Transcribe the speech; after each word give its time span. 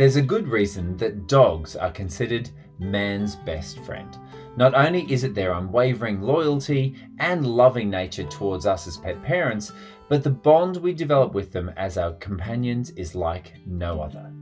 There's 0.00 0.16
a 0.16 0.22
good 0.22 0.48
reason 0.48 0.96
that 0.96 1.26
dogs 1.26 1.76
are 1.76 1.90
considered 1.90 2.48
man's 2.78 3.36
best 3.36 3.80
friend. 3.80 4.16
Not 4.56 4.72
only 4.72 5.02
is 5.12 5.24
it 5.24 5.34
their 5.34 5.52
unwavering 5.52 6.22
loyalty 6.22 6.96
and 7.18 7.46
loving 7.46 7.90
nature 7.90 8.24
towards 8.24 8.64
us 8.64 8.86
as 8.86 8.96
pet 8.96 9.22
parents, 9.22 9.72
but 10.08 10.24
the 10.24 10.30
bond 10.30 10.78
we 10.78 10.94
develop 10.94 11.34
with 11.34 11.52
them 11.52 11.70
as 11.76 11.98
our 11.98 12.12
companions 12.14 12.92
is 12.92 13.14
like 13.14 13.52
no 13.66 14.00
other. 14.00 14.32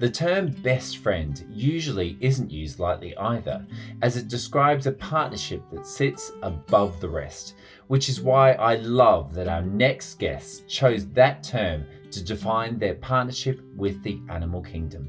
The 0.00 0.10
term 0.10 0.50
best 0.50 0.98
friend 0.98 1.46
usually 1.48 2.18
isn't 2.20 2.50
used 2.50 2.80
lightly 2.80 3.16
either, 3.16 3.64
as 4.02 4.16
it 4.16 4.26
describes 4.26 4.88
a 4.88 4.92
partnership 4.92 5.62
that 5.70 5.86
sits 5.86 6.32
above 6.42 7.00
the 7.00 7.08
rest, 7.08 7.54
which 7.86 8.08
is 8.08 8.20
why 8.20 8.54
I 8.54 8.74
love 8.74 9.32
that 9.34 9.46
our 9.46 9.62
next 9.62 10.18
guest 10.18 10.66
chose 10.66 11.06
that 11.10 11.44
term 11.44 11.84
to 12.14 12.24
define 12.24 12.78
their 12.78 12.94
partnership 12.94 13.60
with 13.76 14.02
the 14.02 14.20
animal 14.28 14.62
kingdom. 14.62 15.08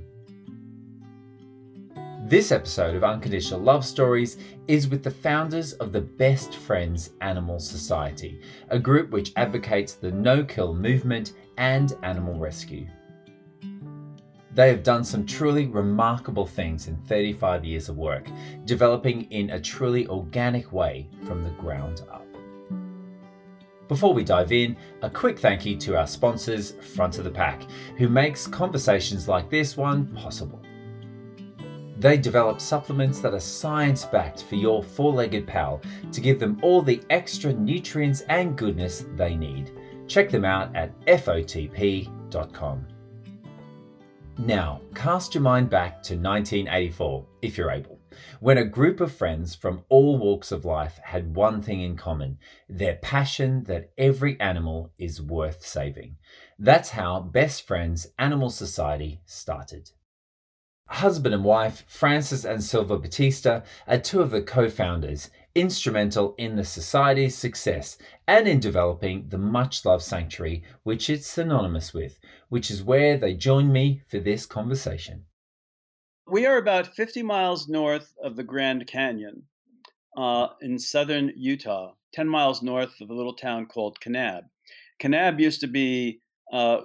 This 2.27 2.51
episode 2.51 2.95
of 2.95 3.03
Unconditional 3.03 3.59
Love 3.59 3.85
Stories 3.85 4.37
is 4.67 4.87
with 4.87 5.03
the 5.03 5.11
founders 5.11 5.73
of 5.73 5.91
the 5.91 6.01
Best 6.01 6.55
Friends 6.55 7.11
Animal 7.21 7.59
Society, 7.59 8.41
a 8.69 8.79
group 8.79 9.11
which 9.11 9.31
advocates 9.35 9.93
the 9.93 10.11
no 10.11 10.43
kill 10.43 10.73
movement 10.73 11.33
and 11.57 11.93
animal 12.01 12.39
rescue. 12.39 12.87
They 14.55 14.69
have 14.69 14.81
done 14.81 15.03
some 15.03 15.25
truly 15.25 15.67
remarkable 15.67 16.47
things 16.47 16.87
in 16.87 16.95
35 16.95 17.63
years 17.63 17.89
of 17.89 17.97
work, 17.97 18.27
developing 18.63 19.29
in 19.31 19.51
a 19.51 19.61
truly 19.61 20.07
organic 20.07 20.71
way 20.71 21.07
from 21.27 21.43
the 21.43 21.51
ground 21.51 22.01
up. 22.11 22.25
Before 23.87 24.13
we 24.13 24.23
dive 24.23 24.51
in, 24.51 24.75
a 25.03 25.09
quick 25.09 25.37
thank 25.37 25.65
you 25.65 25.75
to 25.77 25.97
our 25.97 26.07
sponsors, 26.07 26.71
Front 26.95 27.19
of 27.19 27.23
the 27.23 27.31
Pack, 27.31 27.63
who 27.97 28.09
makes 28.09 28.47
conversations 28.47 29.27
like 29.27 29.49
this 29.49 29.77
one 29.77 30.07
possible. 30.07 30.59
They 31.99 32.17
develop 32.17 32.59
supplements 32.59 33.19
that 33.19 33.33
are 33.33 33.39
science 33.39 34.03
backed 34.05 34.43
for 34.43 34.55
your 34.55 34.83
four 34.83 35.13
legged 35.13 35.47
pal 35.47 35.81
to 36.11 36.21
give 36.21 36.39
them 36.39 36.59
all 36.61 36.81
the 36.81 37.01
extra 37.09 37.53
nutrients 37.53 38.21
and 38.21 38.57
goodness 38.57 39.05
they 39.15 39.35
need. 39.35 39.71
Check 40.07 40.29
them 40.29 40.45
out 40.45 40.75
at 40.75 40.99
fotp.com. 41.05 42.87
Now, 44.37 44.81
cast 44.93 45.33
your 45.33 45.43
mind 45.43 45.69
back 45.69 46.03
to 46.03 46.15
1984, 46.15 47.25
if 47.41 47.57
you're 47.57 47.71
able, 47.71 47.94
when 48.39 48.57
a 48.57 48.65
group 48.65 48.99
of 48.99 49.11
friends 49.11 49.55
from 49.55 49.83
all 49.89 50.17
walks 50.17 50.51
of 50.51 50.65
life 50.65 50.99
had 51.03 51.35
one 51.35 51.61
thing 51.61 51.81
in 51.81 51.95
common 51.95 52.37
their 52.67 52.95
passion 52.95 53.63
that 53.65 53.91
every 53.97 54.39
animal 54.39 54.91
is 54.97 55.21
worth 55.21 55.65
saving. 55.65 56.17
That's 56.57 56.91
how 56.91 57.19
Best 57.19 57.67
Friends 57.67 58.07
Animal 58.17 58.49
Society 58.49 59.21
started. 59.25 59.91
Husband 60.87 61.33
and 61.33 61.43
wife, 61.43 61.83
Francis 61.87 62.45
and 62.45 62.63
Silva 62.63 62.99
Battista, 62.99 63.63
are 63.87 63.97
two 63.97 64.21
of 64.21 64.29
the 64.29 64.41
co 64.41 64.69
founders, 64.69 65.31
instrumental 65.55 66.35
in 66.37 66.57
the 66.57 66.63
Society's 66.63 67.35
success 67.35 67.97
and 68.27 68.47
in 68.47 68.59
developing 68.59 69.29
the 69.29 69.37
much 69.37 69.83
loved 69.83 70.03
sanctuary 70.03 70.63
which 70.83 71.09
it's 71.09 71.25
synonymous 71.25 71.93
with, 71.93 72.19
which 72.49 72.69
is 72.69 72.83
where 72.83 73.17
they 73.17 73.33
join 73.33 73.71
me 73.71 74.01
for 74.05 74.19
this 74.19 74.45
conversation. 74.45 75.25
We 76.27 76.47
are 76.47 76.57
about 76.57 76.95
50 76.95 77.21
miles 77.21 77.67
north 77.67 78.11
of 78.23 78.35
the 78.35 78.43
Grand 78.43 78.87
Canyon 78.87 79.43
uh, 80.17 80.47
in 80.61 80.79
southern 80.79 81.31
Utah, 81.35 81.93
10 82.13 82.27
miles 82.27 82.63
north 82.63 82.99
of 82.99 83.11
a 83.11 83.13
little 83.13 83.35
town 83.35 83.67
called 83.67 83.99
Kanab. 83.99 84.41
Kanab 84.99 85.39
used 85.39 85.61
to 85.61 85.67
be 85.67 86.19
uh, 86.51 86.81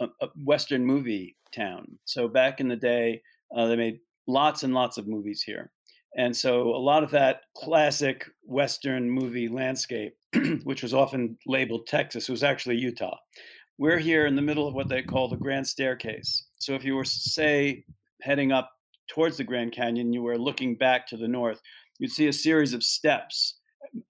a, 0.00 0.08
a 0.22 0.28
Western 0.44 0.84
movie 0.84 1.36
town. 1.54 1.86
So 2.04 2.26
back 2.26 2.58
in 2.58 2.66
the 2.66 2.74
day, 2.74 3.22
uh, 3.54 3.68
they 3.68 3.76
made 3.76 4.00
lots 4.26 4.64
and 4.64 4.74
lots 4.74 4.98
of 4.98 5.06
movies 5.06 5.40
here. 5.40 5.70
And 6.16 6.36
so 6.36 6.74
a 6.74 6.76
lot 6.76 7.04
of 7.04 7.12
that 7.12 7.42
classic 7.56 8.26
Western 8.42 9.08
movie 9.08 9.46
landscape, 9.46 10.16
which 10.64 10.82
was 10.82 10.94
often 10.94 11.38
labeled 11.46 11.86
Texas, 11.86 12.28
was 12.28 12.42
actually 12.42 12.76
Utah. 12.76 13.16
We're 13.78 13.98
here 13.98 14.26
in 14.26 14.34
the 14.34 14.42
middle 14.42 14.66
of 14.66 14.74
what 14.74 14.88
they 14.88 15.02
call 15.02 15.28
the 15.28 15.36
Grand 15.36 15.66
Staircase. 15.68 16.46
So 16.58 16.74
if 16.74 16.84
you 16.84 16.96
were, 16.96 17.04
say, 17.04 17.84
heading 18.20 18.50
up 18.50 18.72
towards 19.10 19.36
the 19.36 19.44
Grand 19.44 19.72
Canyon, 19.72 20.12
you 20.12 20.22
were 20.22 20.38
looking 20.38 20.76
back 20.76 21.06
to 21.08 21.16
the 21.16 21.28
north, 21.28 21.60
you'd 21.98 22.12
see 22.12 22.28
a 22.28 22.32
series 22.32 22.72
of 22.72 22.82
steps, 22.82 23.58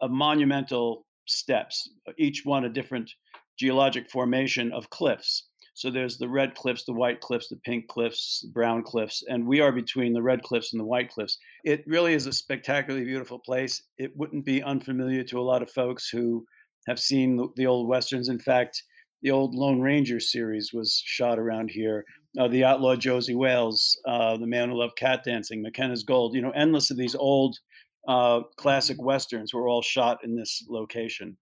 of 0.00 0.10
monumental 0.10 1.06
steps, 1.26 1.88
each 2.18 2.42
one 2.44 2.64
a 2.64 2.68
different 2.68 3.10
geologic 3.58 4.10
formation 4.10 4.70
of 4.72 4.90
cliffs. 4.90 5.48
So 5.74 5.90
there's 5.90 6.18
the 6.18 6.28
red 6.28 6.54
cliffs, 6.54 6.84
the 6.84 6.92
white 6.92 7.22
cliffs, 7.22 7.48
the 7.48 7.56
pink 7.56 7.88
cliffs, 7.88 8.42
the 8.42 8.52
brown 8.52 8.82
cliffs, 8.82 9.24
and 9.28 9.46
we 9.46 9.60
are 9.60 9.72
between 9.72 10.12
the 10.12 10.22
red 10.22 10.42
cliffs 10.42 10.74
and 10.74 10.80
the 10.80 10.84
white 10.84 11.10
cliffs. 11.10 11.38
It 11.64 11.82
really 11.86 12.12
is 12.12 12.26
a 12.26 12.32
spectacularly 12.32 13.06
beautiful 13.06 13.38
place. 13.38 13.82
It 13.96 14.14
wouldn't 14.14 14.44
be 14.44 14.62
unfamiliar 14.62 15.24
to 15.24 15.40
a 15.40 15.48
lot 15.50 15.62
of 15.62 15.70
folks 15.70 16.10
who 16.10 16.44
have 16.86 17.00
seen 17.00 17.36
the, 17.36 17.48
the 17.56 17.66
old 17.66 17.88
westerns. 17.88 18.28
In 18.28 18.38
fact, 18.38 18.82
the 19.22 19.30
old 19.30 19.54
Lone 19.54 19.80
Ranger 19.80 20.20
series 20.20 20.72
was 20.74 21.00
shot 21.04 21.38
around 21.38 21.70
here. 21.70 22.04
Uh, 22.38 22.46
the 22.46 22.64
outlaw 22.64 22.94
Josey 22.94 23.34
Wales, 23.34 24.00
uh, 24.06 24.36
the 24.36 24.46
man 24.46 24.68
who 24.68 24.78
loved 24.78 24.96
cat 24.96 25.24
dancing, 25.24 25.62
Mackenna's 25.62 26.04
Gold. 26.04 26.34
You 26.34 26.42
know, 26.42 26.50
endless 26.50 26.90
of 26.90 26.96
these 26.96 27.16
old 27.16 27.58
uh, 28.06 28.42
classic 28.56 29.02
westerns 29.02 29.52
were 29.52 29.68
all 29.68 29.82
shot 29.82 30.18
in 30.22 30.36
this 30.36 30.64
location. 30.68 31.36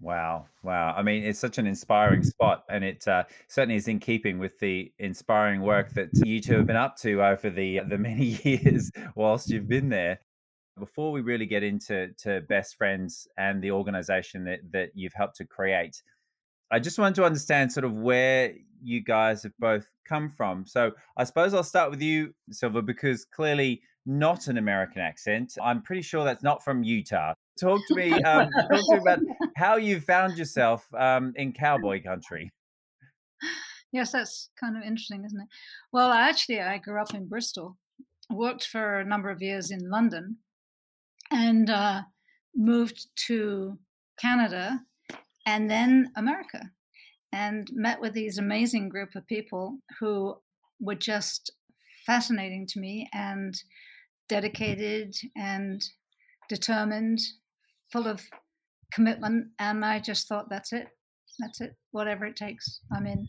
Wow, 0.00 0.46
wow. 0.62 0.92
I 0.96 1.02
mean, 1.02 1.22
it's 1.22 1.38
such 1.38 1.58
an 1.58 1.66
inspiring 1.66 2.24
spot, 2.24 2.64
and 2.68 2.82
it 2.84 3.06
uh, 3.06 3.24
certainly 3.48 3.76
is 3.76 3.88
in 3.88 4.00
keeping 4.00 4.38
with 4.38 4.58
the 4.58 4.92
inspiring 4.98 5.62
work 5.62 5.92
that 5.94 6.08
you 6.24 6.40
two 6.40 6.56
have 6.56 6.66
been 6.66 6.76
up 6.76 6.96
to 6.98 7.22
over 7.22 7.48
the 7.48 7.80
the 7.88 7.98
many 8.10 8.38
years 8.42 8.90
whilst 9.14 9.48
you've 9.50 9.68
been 9.68 9.88
there. 9.88 10.20
Before 10.76 11.12
we 11.12 11.20
really 11.20 11.46
get 11.46 11.62
into 11.62 12.08
to 12.18 12.40
Best 12.42 12.76
Friends 12.76 13.28
and 13.38 13.62
the 13.62 13.70
organization 13.70 14.44
that 14.44 14.60
that 14.72 14.90
you've 14.94 15.12
helped 15.14 15.36
to 15.36 15.46
create, 15.46 16.02
I 16.72 16.80
just 16.80 16.98
wanted 16.98 17.14
to 17.16 17.24
understand 17.24 17.72
sort 17.72 17.84
of 17.84 17.96
where 17.96 18.52
you 18.84 19.00
guys 19.00 19.42
have 19.42 19.52
both 19.58 19.86
come 20.04 20.30
from. 20.30 20.66
So 20.66 20.92
I 21.16 21.24
suppose 21.24 21.54
I'll 21.54 21.62
start 21.62 21.90
with 21.90 22.02
you, 22.02 22.34
Silva, 22.50 22.82
because 22.82 23.24
clearly 23.24 23.82
not 24.06 24.48
an 24.48 24.58
American 24.58 25.00
accent. 25.00 25.56
I'm 25.62 25.82
pretty 25.82 26.02
sure 26.02 26.24
that's 26.24 26.42
not 26.42 26.62
from 26.62 26.84
Utah. 26.84 27.34
Talk 27.58 27.80
to 27.88 27.94
me. 27.94 28.12
Um, 28.24 28.50
talk 28.50 28.68
to 28.70 28.94
me 28.94 28.98
about 28.98 29.18
how 29.56 29.76
you 29.76 30.00
found 30.00 30.36
yourself 30.36 30.86
um, 30.94 31.32
in 31.36 31.52
cowboy 31.52 32.02
country. 32.02 32.52
Yes, 33.92 34.12
that's 34.12 34.50
kind 34.58 34.76
of 34.76 34.82
interesting, 34.82 35.24
isn't 35.24 35.40
it? 35.40 35.48
Well, 35.92 36.10
actually, 36.10 36.60
I 36.60 36.78
grew 36.78 37.00
up 37.00 37.14
in 37.14 37.28
Bristol, 37.28 37.76
worked 38.30 38.66
for 38.66 39.00
a 39.00 39.04
number 39.04 39.30
of 39.30 39.40
years 39.40 39.70
in 39.70 39.88
London, 39.88 40.38
and 41.30 41.70
uh, 41.70 42.02
moved 42.56 43.06
to 43.26 43.78
Canada 44.18 44.80
and 45.46 45.70
then 45.70 46.10
America, 46.16 46.70
and 47.34 47.68
met 47.72 48.00
with 48.00 48.12
these 48.12 48.38
amazing 48.38 48.88
group 48.88 49.16
of 49.16 49.26
people 49.26 49.78
who 49.98 50.36
were 50.80 50.94
just 50.94 51.52
fascinating 52.06 52.64
to 52.68 52.78
me 52.78 53.08
and 53.12 53.60
dedicated 54.28 55.14
and 55.36 55.82
determined 56.48 57.18
full 57.90 58.06
of 58.06 58.22
commitment. 58.92 59.48
And 59.58 59.84
I 59.84 59.98
just 59.98 60.28
thought, 60.28 60.48
that's 60.48 60.72
it. 60.72 60.86
That's 61.40 61.60
it. 61.60 61.74
Whatever 61.90 62.24
it 62.26 62.36
takes, 62.36 62.80
I'm 62.94 63.06
in. 63.06 63.26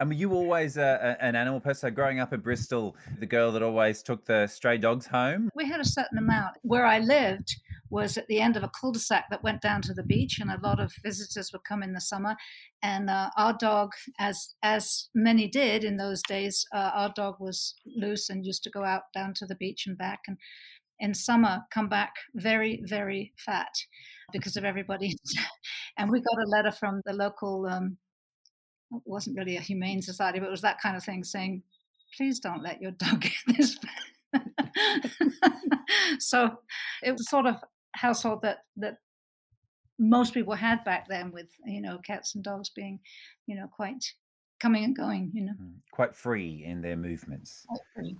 And 0.00 0.08
were 0.10 0.14
you 0.14 0.32
always 0.32 0.76
a, 0.76 1.16
an 1.20 1.36
animal 1.36 1.60
person? 1.60 1.88
So 1.88 1.94
growing 1.94 2.18
up 2.18 2.32
in 2.32 2.40
Bristol, 2.40 2.96
the 3.20 3.26
girl 3.26 3.52
that 3.52 3.62
always 3.62 4.02
took 4.02 4.26
the 4.26 4.48
stray 4.48 4.78
dogs 4.78 5.06
home? 5.06 5.48
We 5.54 5.66
had 5.68 5.80
a 5.80 5.84
certain 5.84 6.18
amount. 6.18 6.56
Where 6.62 6.84
I 6.84 6.98
lived 6.98 7.54
was 7.90 8.16
at 8.16 8.26
the 8.28 8.40
end 8.40 8.56
of 8.56 8.62
a 8.62 8.70
cul-de-sac 8.80 9.26
that 9.30 9.42
went 9.42 9.62
down 9.62 9.82
to 9.82 9.94
the 9.94 10.02
beach, 10.02 10.38
and 10.38 10.50
a 10.50 10.60
lot 10.62 10.80
of 10.80 10.92
visitors 11.02 11.52
would 11.52 11.64
come 11.64 11.82
in 11.82 11.92
the 11.92 12.00
summer. 12.00 12.36
And 12.82 13.08
uh, 13.10 13.30
our 13.36 13.52
dog, 13.52 13.92
as 14.18 14.54
as 14.62 15.08
many 15.14 15.48
did 15.48 15.84
in 15.84 15.96
those 15.96 16.22
days, 16.22 16.66
uh, 16.74 16.90
our 16.94 17.12
dog 17.14 17.36
was 17.40 17.74
loose 17.84 18.30
and 18.30 18.44
used 18.44 18.64
to 18.64 18.70
go 18.70 18.84
out 18.84 19.02
down 19.14 19.34
to 19.34 19.46
the 19.46 19.54
beach 19.54 19.86
and 19.86 19.96
back. 19.96 20.20
And 20.26 20.38
in 20.98 21.14
summer 21.14 21.62
come 21.70 21.88
back 21.88 22.14
very, 22.34 22.80
very 22.84 23.32
fat 23.36 23.74
because 24.32 24.56
of 24.56 24.64
everybody. 24.64 25.16
and 25.98 26.10
we 26.10 26.20
got 26.20 26.42
a 26.42 26.48
letter 26.48 26.72
from 26.72 27.02
the 27.04 27.12
local, 27.12 27.66
um, 27.66 27.98
it 28.92 29.02
wasn't 29.04 29.36
really 29.36 29.56
a 29.56 29.60
humane 29.60 30.02
society, 30.02 30.38
but 30.38 30.46
it 30.46 30.50
was 30.50 30.62
that 30.62 30.80
kind 30.80 30.96
of 30.96 31.04
thing 31.04 31.24
saying, 31.24 31.62
please 32.16 32.40
don't 32.40 32.62
let 32.62 32.80
your 32.80 32.92
dog 32.92 33.20
get 33.46 33.56
this 33.56 33.76
so 36.18 36.58
it 37.02 37.12
was 37.12 37.28
sort 37.28 37.46
of 37.46 37.56
household 37.96 38.42
that 38.42 38.58
that 38.76 38.98
most 39.98 40.34
people 40.34 40.54
had 40.54 40.84
back 40.84 41.08
then 41.08 41.32
with 41.32 41.48
you 41.64 41.80
know 41.80 41.98
cats 41.98 42.34
and 42.34 42.44
dogs 42.44 42.70
being 42.70 43.00
you 43.46 43.56
know 43.56 43.66
quite 43.66 44.04
coming 44.60 44.84
and 44.84 44.96
going, 44.96 45.30
you 45.34 45.44
know. 45.44 45.52
Mm, 45.52 45.74
quite 45.92 46.14
free 46.14 46.64
in 46.66 46.80
their 46.80 46.96
movements. 46.96 47.66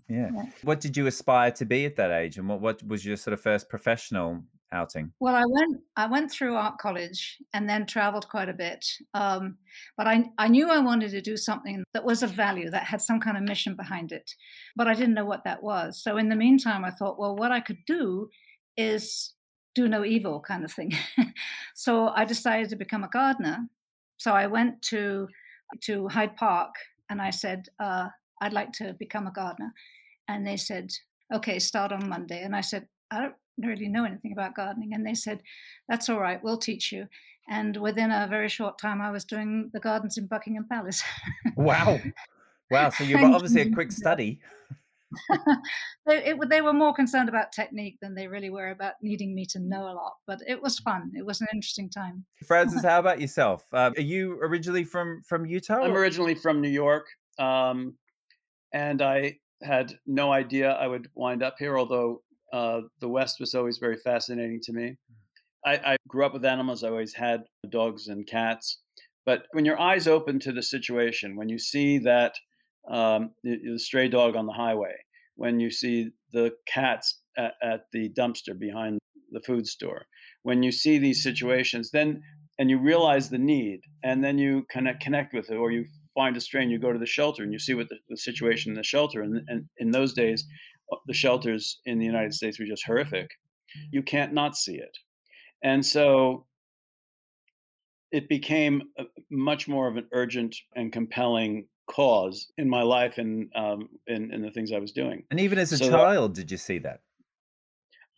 Yeah. 0.09 0.29
yeah. 0.35 0.45
What 0.63 0.81
did 0.81 0.97
you 0.97 1.07
aspire 1.07 1.51
to 1.53 1.65
be 1.65 1.87
at 1.87 1.97
that 1.97 2.11
age? 2.11 2.39
And 2.39 2.49
what, 2.49 2.61
what 2.61 2.87
was 2.87 3.05
your 3.05 3.17
sort 3.17 3.33
of 3.33 3.41
first 3.41 3.69
professional 3.69 4.43
outing? 4.73 5.13
Well, 5.21 5.35
I 5.35 5.45
went 5.47 5.81
I 5.97 6.07
went 6.07 6.31
through 6.31 6.57
art 6.57 6.79
college 6.79 7.39
and 7.55 7.69
then 7.69 7.87
traveled 7.87 8.29
quite 8.29 8.49
a 8.49 8.55
bit. 8.55 8.85
Um, 9.15 9.57
but 9.97 10.07
I 10.07 10.25
I 10.39 10.49
knew 10.49 10.69
I 10.69 10.79
wanted 10.79 11.11
to 11.13 11.21
do 11.21 11.37
something 11.37 11.85
that 11.95 12.05
was 12.05 12.23
of 12.23 12.31
value, 12.31 12.71
that 12.71 12.85
had 12.85 13.01
some 13.01 13.21
kind 13.21 13.37
of 13.37 13.43
mission 13.45 13.77
behind 13.77 14.13
it. 14.13 14.31
But 14.75 14.89
I 14.89 14.95
didn't 14.95 15.15
know 15.15 15.25
what 15.25 15.45
that 15.45 15.63
was. 15.63 16.03
So 16.03 16.17
in 16.17 16.29
the 16.29 16.37
meantime, 16.37 16.85
I 16.85 16.91
thought, 16.91 17.19
well, 17.19 17.37
what 17.37 17.53
I 17.53 17.61
could 17.61 17.85
do 17.87 18.29
is 18.77 19.33
do 19.77 19.87
no 19.89 20.05
evil 20.05 20.41
kind 20.41 20.65
of 20.65 20.73
thing. 20.73 20.93
so 21.75 22.09
I 22.09 22.25
decided 22.25 22.71
to 22.71 22.77
become 22.77 23.05
a 23.05 23.09
gardener. 23.09 23.69
So 24.17 24.33
I 24.33 24.47
went 24.47 24.83
to 24.91 25.29
to 25.83 26.09
Hyde 26.09 26.37
Park 26.37 26.75
and 27.11 27.21
I 27.21 27.31
said, 27.31 27.67
uh, 27.79 28.09
I'd 28.41 28.53
like 28.53 28.73
to 28.73 28.95
become 28.99 29.27
a 29.27 29.33
gardener. 29.33 29.73
And 30.29 30.47
they 30.47 30.57
said, 30.57 30.91
okay, 31.35 31.59
start 31.59 31.93
on 31.93 32.09
Monday. 32.09 32.43
And 32.43 32.57
I 32.57 32.61
said, 32.61 32.87
I 33.11 33.21
don't 33.21 33.35
really 33.59 33.89
know 33.89 34.05
anything 34.05 34.33
about 34.33 34.55
gardening. 34.55 34.95
And 34.95 35.07
they 35.07 35.15
said, 35.15 35.41
that's 35.89 36.09
all 36.09 36.21
right, 36.21 36.43
we'll 36.43 36.59
teach 36.59 36.93
you. 36.93 37.07
And 37.49 37.77
within 37.77 38.11
a 38.11 38.27
very 38.29 38.49
short 38.49 38.79
time, 38.79 39.01
I 39.01 39.11
was 39.11 39.25
doing 39.25 39.71
the 39.73 39.81
gardens 39.81 40.19
in 40.19 40.27
Buckingham 40.27 40.67
Palace. 40.71 41.03
wow. 41.57 42.01
Wow. 42.69 42.91
So 42.91 43.05
you 43.05 43.17
were 43.17 43.27
obviously 43.27 43.61
a 43.63 43.71
quick 43.71 43.93
study. 43.93 44.41
they, 46.07 46.25
it, 46.25 46.49
they, 46.49 46.61
were 46.61 46.73
more 46.73 46.95
concerned 46.95 47.29
about 47.29 47.53
technique 47.53 47.99
than 48.01 48.15
they 48.15 48.27
really 48.27 48.51
were 48.51 48.71
about 48.71 48.95
needing 49.03 49.35
me 49.35 49.47
to 49.47 49.59
know 49.59 49.83
a 49.83 49.95
lot. 49.95 50.15
But 50.27 50.41
it 50.47 50.63
was 50.63 50.79
fun. 50.79 51.13
It 51.17 51.25
was 51.25 51.41
an 51.41 51.47
interesting 51.53 51.89
time. 51.91 52.25
Francis, 52.47 52.83
how 52.83 52.99
about 52.99 53.21
yourself? 53.21 53.65
Um, 53.73 53.95
are 53.97 54.01
you 54.03 54.39
originally 54.43 54.85
from 54.85 55.23
from 55.27 55.47
Utah? 55.47 55.83
I'm 55.83 55.95
originally 55.97 56.35
from 56.35 56.61
New 56.61 56.71
York, 56.71 57.07
um, 57.39 57.95
and 58.73 59.01
I 59.01 59.39
had 59.63 59.95
no 60.07 60.33
idea 60.33 60.73
I 60.73 60.87
would 60.87 61.09
wind 61.15 61.43
up 61.43 61.57
here. 61.59 61.79
Although 61.79 62.23
uh, 62.53 62.83
the 63.01 63.09
West 63.09 63.41
was 63.41 63.55
always 63.55 63.79
very 63.79 63.97
fascinating 63.97 64.61
to 64.65 64.73
me. 64.73 64.97
I, 65.65 65.73
I 65.75 65.97
grew 66.07 66.25
up 66.25 66.33
with 66.33 66.45
animals. 66.45 66.85
I 66.85 66.89
always 66.89 67.15
had 67.15 67.45
dogs 67.71 68.07
and 68.09 68.27
cats. 68.27 68.79
But 69.25 69.47
when 69.51 69.65
your 69.65 69.81
eyes 69.81 70.07
open 70.07 70.39
to 70.41 70.53
the 70.53 70.63
situation, 70.63 71.37
when 71.37 71.49
you 71.49 71.59
see 71.59 71.99
that 71.99 72.35
um, 72.89 73.31
the, 73.43 73.59
the, 73.73 73.79
stray 73.79 74.09
dog 74.09 74.37
on 74.37 74.47
the 74.47 74.53
highway, 74.53 74.95
when 75.37 75.61
you 75.61 75.71
see 75.71 76.11
the 76.33 76.53
cats 76.67 77.21
at, 77.37 77.55
at, 77.63 77.81
the 77.93 78.11
dumpster 78.11 78.59
behind 78.59 78.99
the 79.33 79.41
food 79.41 79.67
store, 79.67 80.07
when 80.43 80.63
you 80.63 80.71
see 80.73 80.99
these 80.99 81.23
situations, 81.23 81.91
then 81.91 82.23
and 82.59 82.71
you 82.71 82.79
realize 82.79 83.29
the 83.29 83.39
need, 83.39 83.81
and 84.03 84.25
then 84.25 84.39
you 84.39 84.65
connect 84.71 85.03
connect 85.03 85.35
with 85.35 85.51
it, 85.51 85.57
or 85.57 85.71
you 85.71 85.85
find 86.15 86.37
a 86.37 86.41
strain, 86.41 86.71
you 86.71 86.79
go 86.79 86.93
to 86.93 86.99
the 86.99 87.07
shelter 87.07 87.43
and 87.43 87.53
you 87.53 87.59
see 87.59 87.75
what 87.75 87.89
the, 87.91 87.97
the 88.09 88.17
situation 88.17 88.73
in 88.73 88.77
the 88.77 88.83
shelter. 88.83 89.21
And, 89.21 89.43
and 89.49 89.67
in 89.77 89.91
those 89.91 90.15
days, 90.15 90.47
uh, 90.91 90.97
the 91.07 91.13
shelters 91.13 91.81
in 91.85 91.99
the 91.99 92.07
United 92.07 92.33
States 92.33 92.59
were 92.59 92.65
just 92.65 92.87
horrific. 92.87 93.29
You 93.91 94.03
can't 94.03 94.33
not 94.33 94.57
see 94.57 94.77
it, 94.77 94.97
and 95.63 95.85
so 95.85 96.47
it 98.13 98.29
became 98.29 98.83
much 99.31 99.69
more 99.69 99.89
of 99.89 99.97
an 99.97 100.07
urgent 100.13 100.57
and 100.75 100.93
compelling 100.93 101.67
cause 101.89 102.51
in 102.59 102.69
my 102.69 102.83
life 102.83 103.19
and 103.19 103.49
um, 103.55 103.89
in, 104.07 104.33
in 104.33 104.43
the 104.43 104.51
things 104.51 104.73
I 104.73 104.79
was 104.79 104.93
doing. 104.93 105.25
And 105.31 105.41
even 105.41 105.59
as 105.59 105.73
a 105.73 105.79
so 105.79 105.89
child, 105.91 106.35
that, 106.35 106.41
did 106.41 106.51
you 106.51 106.57
see 106.57 106.79
that? 106.79 107.01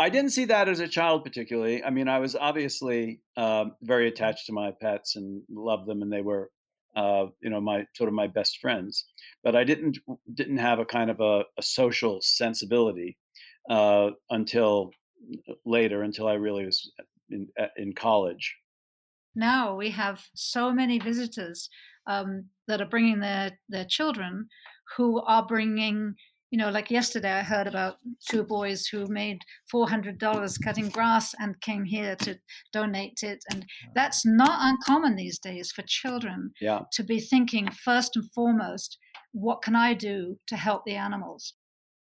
I 0.00 0.09
didn't 0.11 0.31
see 0.31 0.44
that 0.47 0.69
as 0.69 0.81
a 0.81 0.88
child 0.88 1.25
particularly. 1.25 1.82
I 1.82 1.91
mean, 1.91 2.09
I 2.09 2.19
was 2.19 2.37
obviously 2.37 3.20
uh, 3.37 3.67
very 3.82 4.09
attached 4.09 4.47
to 4.47 4.53
my 4.53 4.70
pets 4.70 5.17
and 5.17 5.43
loved 5.50 5.87
them, 5.87 6.03
and 6.03 6.12
they 6.12 6.23
were, 6.23 6.50
uh, 6.94 7.26
you 7.41 7.50
know, 7.50 7.61
my 7.61 7.85
sort 7.94 8.09
of 8.09 8.15
my 8.15 8.29
best 8.29 8.59
friends. 8.59 9.05
But 9.43 9.56
I 9.56 9.65
didn't 9.65 9.99
didn't 10.32 10.59
have 10.59 10.79
a 10.79 10.85
kind 10.85 11.11
of 11.11 11.21
a, 11.21 11.44
a 11.59 11.62
social 11.62 12.21
sensibility 12.23 13.19
uh, 13.69 14.11
until 14.31 14.93
later, 15.67 16.03
until 16.03 16.29
I 16.29 16.35
really 16.35 16.64
was 16.64 16.91
in, 17.31 17.49
in 17.76 17.93
college. 17.93 18.56
Now 19.35 19.76
we 19.76 19.91
have 19.91 20.26
so 20.35 20.73
many 20.73 20.99
visitors 20.99 21.69
um, 22.09 22.47
that 22.67 22.81
are 22.81 22.89
bringing 22.89 23.21
their 23.21 23.59
their 23.69 23.85
children, 23.85 24.49
who 24.97 25.21
are 25.23 25.47
bringing 25.47 26.15
you 26.51 26.57
know, 26.57 26.71
like 26.71 26.91
yesterday, 26.91 27.33
I 27.33 27.43
heard 27.43 27.67
about 27.67 27.97
two 28.27 28.43
boys 28.43 28.87
who 28.87 29.07
made 29.07 29.43
$400 29.73 30.65
cutting 30.65 30.89
grass 30.89 31.35
and 31.39 31.61
came 31.61 31.85
here 31.85 32.17
to 32.17 32.39
donate 32.73 33.19
it. 33.23 33.45
And 33.53 33.67
that's 33.95 34.25
not 34.25 34.59
uncommon 34.61 35.15
these 35.15 35.39
days 35.39 35.71
for 35.71 35.83
children 35.87 36.53
yeah. 36.61 36.81
to 36.93 37.03
be 37.03 37.21
thinking, 37.21 37.69
first 37.71 38.17
and 38.17 38.33
foremost, 38.33 38.97
what 39.33 39.61
can 39.61 39.77
I 39.77 39.93
do 39.93 40.39
to 40.47 40.57
help 40.57 40.85
the 40.87 40.95
animals? 40.95 41.53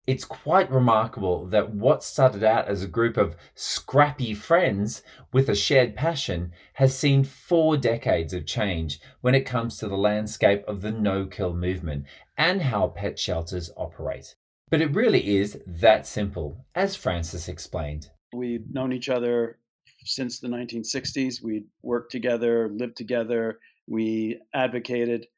It's 0.06 0.26
quite 0.26 0.70
remarkable 0.70 1.46
that 1.46 1.70
what 1.72 2.04
started 2.04 2.44
out 2.44 2.68
as 2.68 2.82
a 2.82 2.88
group 2.88 3.16
of 3.16 3.36
scrappy 3.54 4.34
friends 4.34 5.02
with 5.32 5.48
a 5.48 5.54
shared 5.54 5.96
passion 5.96 6.52
has 6.74 6.96
seen 6.96 7.24
four 7.24 7.78
decades 7.78 8.34
of 8.34 8.44
change 8.44 9.00
when 9.22 9.34
it 9.34 9.46
comes 9.46 9.78
to 9.78 9.88
the 9.88 9.96
landscape 9.96 10.62
of 10.68 10.82
the 10.82 10.90
no 10.92 11.24
kill 11.24 11.54
movement 11.54 12.04
and 12.36 12.60
how 12.60 12.88
pet 12.88 13.18
shelters 13.18 13.70
operate. 13.78 14.34
But 14.70 14.82
it 14.82 14.94
really 14.94 15.38
is 15.38 15.58
that 15.66 16.06
simple, 16.06 16.66
as 16.74 16.96
Francis 16.96 17.48
explained. 17.48 18.10
We've 18.34 18.68
known 18.70 18.92
each 18.92 19.08
other 19.08 19.58
since 20.04 20.38
the 20.38 20.48
1960s. 20.48 21.42
We 21.42 21.64
worked 21.82 22.12
together, 22.12 22.68
lived 22.68 22.98
together, 22.98 23.58
we 23.86 24.38
advocated 24.52 25.28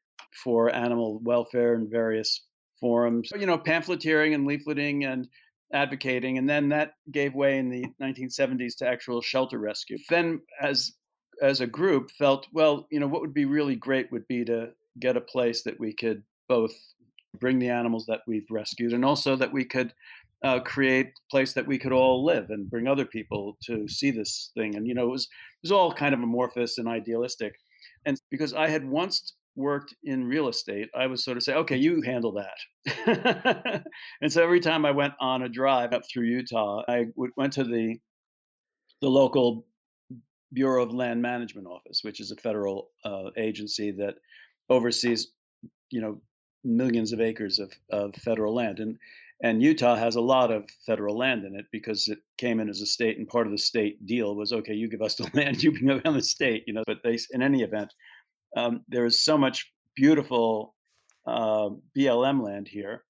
for 0.43 0.73
animal 0.73 1.19
welfare 1.23 1.73
in 1.73 1.89
various 1.89 2.41
forums, 2.79 3.31
you 3.37 3.45
know, 3.45 3.57
pamphleteering 3.57 4.33
and 4.33 4.47
leafleting 4.47 5.05
and 5.11 5.27
advocating. 5.73 6.37
And 6.37 6.49
then 6.49 6.69
that 6.69 6.93
gave 7.11 7.33
way 7.33 7.57
in 7.57 7.69
the 7.69 7.85
1970s 8.01 8.77
to 8.77 8.87
actual 8.87 9.21
shelter 9.21 9.59
rescue. 9.59 9.97
Then, 10.09 10.41
as 10.61 10.93
as 11.41 11.61
a 11.61 11.67
group, 11.67 12.09
felt 12.11 12.47
well, 12.53 12.87
you 12.91 12.99
know, 12.99 13.07
what 13.07 13.21
would 13.21 13.33
be 13.33 13.45
really 13.45 13.75
great 13.75 14.11
would 14.11 14.27
be 14.27 14.43
to 14.45 14.69
get 14.99 15.17
a 15.17 15.21
place 15.21 15.63
that 15.63 15.79
we 15.79 15.93
could 15.93 16.23
both 16.49 16.73
bring 17.39 17.59
the 17.59 17.69
animals 17.69 18.05
that 18.07 18.21
we've 18.25 18.47
rescued 18.49 18.93
and 18.93 19.05
also 19.05 19.35
that 19.35 19.53
we 19.53 19.63
could 19.63 19.93
uh, 20.43 20.59
create 20.59 21.07
a 21.07 21.31
place 21.31 21.53
that 21.53 21.67
we 21.67 21.77
could 21.77 21.91
all 21.91 22.23
live 22.23 22.49
and 22.49 22.69
bring 22.69 22.87
other 22.87 23.05
people 23.05 23.57
to 23.63 23.87
see 23.87 24.11
this 24.11 24.51
thing. 24.55 24.75
And 24.75 24.87
you 24.87 24.93
know, 24.93 25.07
it 25.07 25.11
was 25.11 25.23
it 25.23 25.63
was 25.63 25.71
all 25.71 25.91
kind 25.91 26.13
of 26.13 26.21
amorphous 26.21 26.77
and 26.77 26.87
idealistic. 26.87 27.55
And 28.05 28.19
because 28.31 28.53
I 28.53 28.69
had 28.69 28.87
once 28.87 29.33
worked 29.57 29.93
in 30.03 30.23
real 30.23 30.47
estate, 30.47 30.89
I 30.95 31.07
would 31.07 31.19
sort 31.19 31.35
of 31.35 31.43
say, 31.43 31.55
okay, 31.55 31.75
you 31.75 32.01
handle 32.01 32.31
that. 32.33 33.83
and 34.21 34.31
so 34.31 34.43
every 34.43 34.59
time 34.59 34.85
I 34.85 34.91
went 34.91 35.13
on 35.19 35.41
a 35.41 35.49
drive 35.49 35.93
up 35.93 36.03
through 36.07 36.25
Utah, 36.25 36.83
I 36.87 37.07
went 37.15 37.53
to 37.53 37.63
the 37.63 37.97
the 39.01 39.09
local 39.09 39.67
Bureau 40.53 40.81
of 40.81 40.93
Land 40.93 41.21
Management 41.21 41.67
office, 41.67 42.03
which 42.03 42.19
is 42.19 42.31
a 42.31 42.35
federal 42.37 42.89
uh, 43.03 43.29
agency 43.37 43.91
that 43.91 44.15
oversees, 44.69 45.33
you 45.91 46.01
know, 46.01 46.19
millions 46.63 47.13
of 47.13 47.21
acres 47.21 47.59
of, 47.59 47.71
of 47.91 48.15
federal 48.15 48.55
land. 48.55 48.79
And 48.79 48.97
and 49.43 49.61
Utah 49.61 49.95
has 49.95 50.15
a 50.15 50.21
lot 50.21 50.51
of 50.51 50.67
federal 50.83 51.15
land 51.15 51.45
in 51.45 51.55
it 51.55 51.65
because 51.71 52.07
it 52.07 52.17
came 52.39 52.59
in 52.59 52.69
as 52.69 52.81
a 52.81 52.87
state, 52.87 53.19
and 53.19 53.27
part 53.27 53.45
of 53.45 53.51
the 53.51 53.57
state 53.57 54.03
deal 54.05 54.35
was 54.35 54.51
okay, 54.51 54.73
you 54.73 54.89
give 54.89 55.03
us 55.03 55.15
the 55.15 55.29
land, 55.35 55.61
you 55.61 55.71
bring 55.71 55.91
around 55.91 56.15
the 56.15 56.23
state, 56.23 56.63
you 56.65 56.73
know. 56.73 56.83
But 56.87 57.03
they, 57.03 57.19
in 57.31 57.43
any 57.43 57.61
event, 57.61 57.93
um, 58.55 58.81
there 58.87 59.05
is 59.05 59.21
so 59.21 59.37
much 59.37 59.71
beautiful 59.95 60.75
uh, 61.25 61.69
BLM 61.97 62.41
land 62.41 62.67
here, 62.67 63.03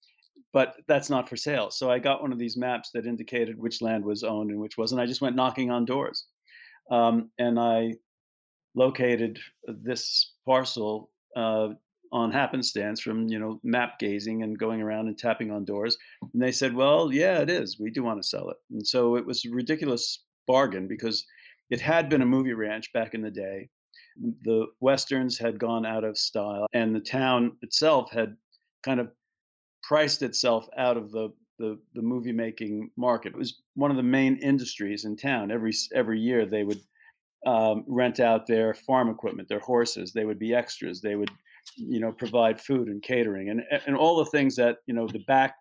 but 0.53 0.75
that's 0.87 1.09
not 1.09 1.29
for 1.29 1.35
sale. 1.35 1.69
So 1.69 1.91
I 1.91 1.99
got 1.99 2.21
one 2.21 2.31
of 2.31 2.39
these 2.39 2.57
maps 2.57 2.89
that 2.93 3.05
indicated 3.05 3.59
which 3.59 3.81
land 3.81 4.03
was 4.03 4.23
owned 4.23 4.49
and 4.49 4.59
which 4.59 4.77
wasn't. 4.77 5.01
I 5.01 5.05
just 5.05 5.21
went 5.21 5.35
knocking 5.35 5.69
on 5.69 5.85
doors, 5.85 6.25
um, 6.89 7.29
and 7.37 7.59
I 7.59 7.93
located 8.75 9.39
this 9.67 10.33
parcel 10.45 11.09
uh, 11.35 11.69
on 12.11 12.31
happenstance 12.31 13.01
from 13.01 13.27
you 13.27 13.37
know 13.37 13.59
map 13.63 13.99
gazing 13.99 14.43
and 14.43 14.57
going 14.57 14.81
around 14.81 15.07
and 15.07 15.17
tapping 15.17 15.51
on 15.51 15.65
doors. 15.65 15.97
And 16.33 16.41
they 16.41 16.51
said, 16.51 16.73
"Well, 16.73 17.11
yeah, 17.11 17.39
it 17.39 17.49
is. 17.49 17.79
We 17.79 17.91
do 17.91 18.03
want 18.03 18.21
to 18.21 18.27
sell 18.27 18.49
it." 18.49 18.57
And 18.71 18.85
so 18.85 19.15
it 19.15 19.25
was 19.25 19.45
a 19.45 19.49
ridiculous 19.51 20.23
bargain 20.47 20.87
because 20.87 21.25
it 21.69 21.81
had 21.81 22.09
been 22.09 22.21
a 22.21 22.25
movie 22.25 22.53
ranch 22.53 22.91
back 22.93 23.13
in 23.13 23.21
the 23.21 23.29
day 23.29 23.69
the 24.43 24.65
westerns 24.79 25.37
had 25.37 25.59
gone 25.59 25.85
out 25.85 26.03
of 26.03 26.17
style 26.17 26.67
and 26.73 26.95
the 26.95 26.99
town 26.99 27.55
itself 27.61 28.11
had 28.11 28.35
kind 28.83 28.99
of 28.99 29.11
priced 29.83 30.21
itself 30.21 30.67
out 30.77 30.97
of 30.97 31.11
the 31.11 31.31
the, 31.59 31.79
the 31.95 32.01
movie 32.01 32.31
making 32.31 32.91
market. 32.97 33.33
It 33.33 33.37
was 33.37 33.61
one 33.73 33.89
of 33.89 33.97
the 33.97 34.03
main 34.03 34.37
industries 34.37 35.05
in 35.05 35.15
town. 35.15 35.51
Every 35.51 35.73
every 35.93 36.19
year 36.19 36.45
they 36.45 36.63
would 36.63 36.81
um, 37.45 37.83
rent 37.87 38.19
out 38.19 38.47
their 38.47 38.73
farm 38.73 39.09
equipment, 39.09 39.49
their 39.49 39.59
horses. 39.59 40.13
They 40.13 40.25
would 40.25 40.39
be 40.39 40.53
extras. 40.53 41.01
They 41.01 41.15
would, 41.15 41.31
you 41.75 41.99
know, 41.99 42.11
provide 42.11 42.61
food 42.61 42.87
and 42.87 43.01
catering 43.01 43.49
and 43.49 43.63
and 43.85 43.95
all 43.95 44.17
the 44.17 44.29
things 44.29 44.55
that 44.57 44.77
you 44.85 44.93
know 44.93 45.07
the 45.07 45.23
back 45.27 45.55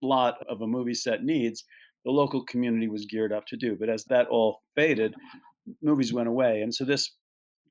lot 0.00 0.36
of 0.48 0.62
a 0.62 0.66
movie 0.66 0.94
set 0.94 1.24
needs. 1.24 1.64
The 2.04 2.10
local 2.10 2.44
community 2.44 2.88
was 2.88 3.06
geared 3.06 3.32
up 3.32 3.46
to 3.46 3.56
do. 3.56 3.76
But 3.78 3.88
as 3.88 4.04
that 4.06 4.28
all 4.28 4.62
faded, 4.74 5.14
movies 5.82 6.12
went 6.12 6.28
away, 6.28 6.62
and 6.62 6.74
so 6.74 6.84
this 6.84 7.12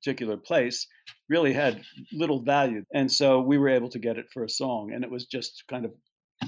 particular 0.02 0.38
place 0.38 0.88
really 1.30 1.54
had 1.54 1.82
little 2.12 2.42
value. 2.42 2.84
And 2.94 3.12
so 3.12 3.40
we 3.40 3.58
were 3.58 3.70
able 3.70 3.90
to 3.90 4.00
get 4.00 4.18
it 4.18 4.32
for 4.34 4.44
a 4.44 4.50
song. 4.50 4.92
And 4.94 5.04
it 5.04 5.12
was 5.12 5.26
just 5.26 5.64
kind 5.68 5.86
of 5.86 5.92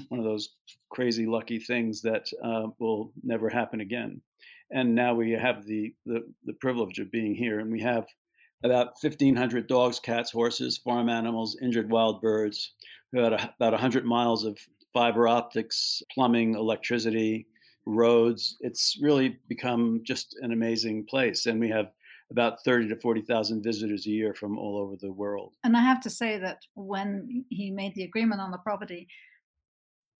one 0.08 0.18
of 0.18 0.26
those 0.26 0.50
crazy 0.90 1.26
lucky 1.26 1.58
things 1.58 2.02
that 2.02 2.26
uh, 2.42 2.66
will 2.78 3.12
never 3.22 3.48
happen 3.48 3.80
again. 3.80 4.20
and 4.72 4.94
now 4.94 5.14
we 5.14 5.30
have 5.32 5.64
the, 5.66 5.94
the 6.06 6.20
the 6.44 6.54
privilege 6.54 6.98
of 6.98 7.10
being 7.10 7.34
here, 7.34 7.60
and 7.60 7.70
we 7.70 7.80
have 7.80 8.06
about 8.62 8.94
1,500 9.00 9.66
dogs, 9.66 10.00
cats, 10.00 10.30
horses, 10.30 10.78
farm 10.78 11.08
animals, 11.08 11.56
injured 11.62 11.90
wild 11.90 12.20
birds. 12.20 12.72
We 13.12 13.20
had 13.20 13.32
about 13.32 13.72
100 13.72 14.04
miles 14.04 14.44
of 14.44 14.58
fiber 14.92 15.28
optics, 15.28 16.02
plumbing, 16.14 16.54
electricity, 16.54 17.46
roads. 17.86 18.56
It's 18.60 18.98
really 19.00 19.38
become 19.48 20.00
just 20.02 20.36
an 20.40 20.52
amazing 20.52 21.06
place, 21.06 21.46
and 21.46 21.60
we 21.60 21.68
have 21.68 21.90
about 22.34 22.64
30 22.64 22.88
to 22.88 22.96
40,000 22.96 23.62
visitors 23.62 24.06
a 24.06 24.10
year 24.10 24.34
from 24.34 24.58
all 24.58 24.76
over 24.76 24.96
the 25.00 25.12
world. 25.12 25.52
And 25.62 25.76
I 25.76 25.82
have 25.82 26.00
to 26.00 26.10
say 26.10 26.36
that 26.38 26.58
when 26.74 27.44
he 27.48 27.70
made 27.70 27.94
the 27.94 28.02
agreement 28.02 28.40
on 28.40 28.50
the 28.50 28.58
property, 28.58 29.06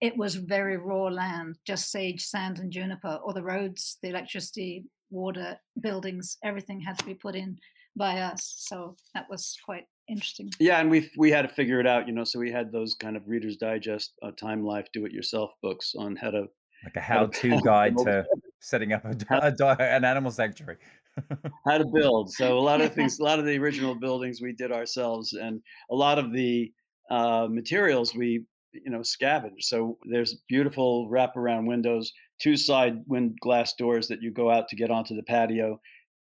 it 0.01 0.17
was 0.17 0.37
very 0.37 0.77
raw 0.77 1.09
land, 1.09 1.59
just 1.67 1.91
sage, 1.91 2.25
sand, 2.25 2.61
and 2.61 2.71
juniper, 2.71 3.19
or 3.25 3.33
the 3.33 3.43
roads, 3.43 3.99
the 4.01 4.11
electricity, 4.11 4.85
water, 5.11 5.59
buildings, 5.81 6.37
everything 6.45 6.81
had 6.81 6.99
to 6.99 7.05
be 7.05 7.15
put 7.15 7.35
in 7.35 7.59
by 7.97 8.21
us. 8.21 8.55
So 8.59 8.97
that 9.15 9.27
was 9.29 9.57
quite 9.65 9.87
interesting. 10.09 10.51
Yeah, 10.61 10.79
and 10.81 10.91
we 10.91 11.11
we 11.17 11.31
had 11.33 11.43
to 11.43 11.49
figure 11.49 11.81
it 11.81 11.87
out, 11.87 12.07
you 12.07 12.15
know. 12.15 12.25
So 12.25 12.39
we 12.39 12.53
had 12.53 12.71
those 12.71 12.95
kind 12.95 13.17
of 13.17 13.27
Reader's 13.27 13.57
Digest, 13.57 14.13
uh, 14.23 14.31
Time 14.33 14.65
Life, 14.65 14.87
Do 14.93 15.05
It 15.05 15.13
Yourself 15.13 15.53
books 15.63 15.95
on 15.97 16.17
how 16.17 16.31
to 16.31 16.47
like 16.85 16.97
a 16.97 17.01
how-to 17.01 17.61
guide 17.65 17.97
to 17.99 18.25
setting 18.61 18.93
up 18.93 19.05
a, 19.05 19.17
a, 19.31 19.77
an 19.81 20.05
animal 20.05 20.31
sanctuary. 20.31 20.77
how 21.67 21.79
to 21.79 21.85
build. 21.87 22.33
So 22.33 22.59
a 22.59 22.61
lot 22.61 22.81
of 22.81 22.95
things, 22.95 23.19
a 23.19 23.25
lot 23.25 23.39
of 23.39 23.45
the 23.45 23.59
original 23.59 23.95
buildings 23.95 24.41
we 24.41 24.53
did 24.53 24.73
ourselves, 24.73 25.33
and 25.33 25.61
a 25.91 25.95
lot 25.95 26.19
of 26.19 26.33
the 26.33 26.73
uh, 27.11 27.49
materials 27.51 28.15
we 28.15 28.45
you 28.73 28.91
know 28.91 29.03
scavenged. 29.03 29.65
So 29.67 29.99
there's 30.11 30.43
beautiful 30.49 31.09
wraparound 31.11 31.67
windows, 31.67 32.13
two 32.41 32.57
side 32.57 32.99
wind 33.07 33.37
glass 33.41 33.75
doors 33.75 34.09
that 34.09 34.23
you 34.23 34.33
go 34.33 34.51
out 34.51 34.69
to 34.69 34.77
get 34.77 34.91
onto 34.91 35.15
the 35.15 35.23
patio, 35.23 35.81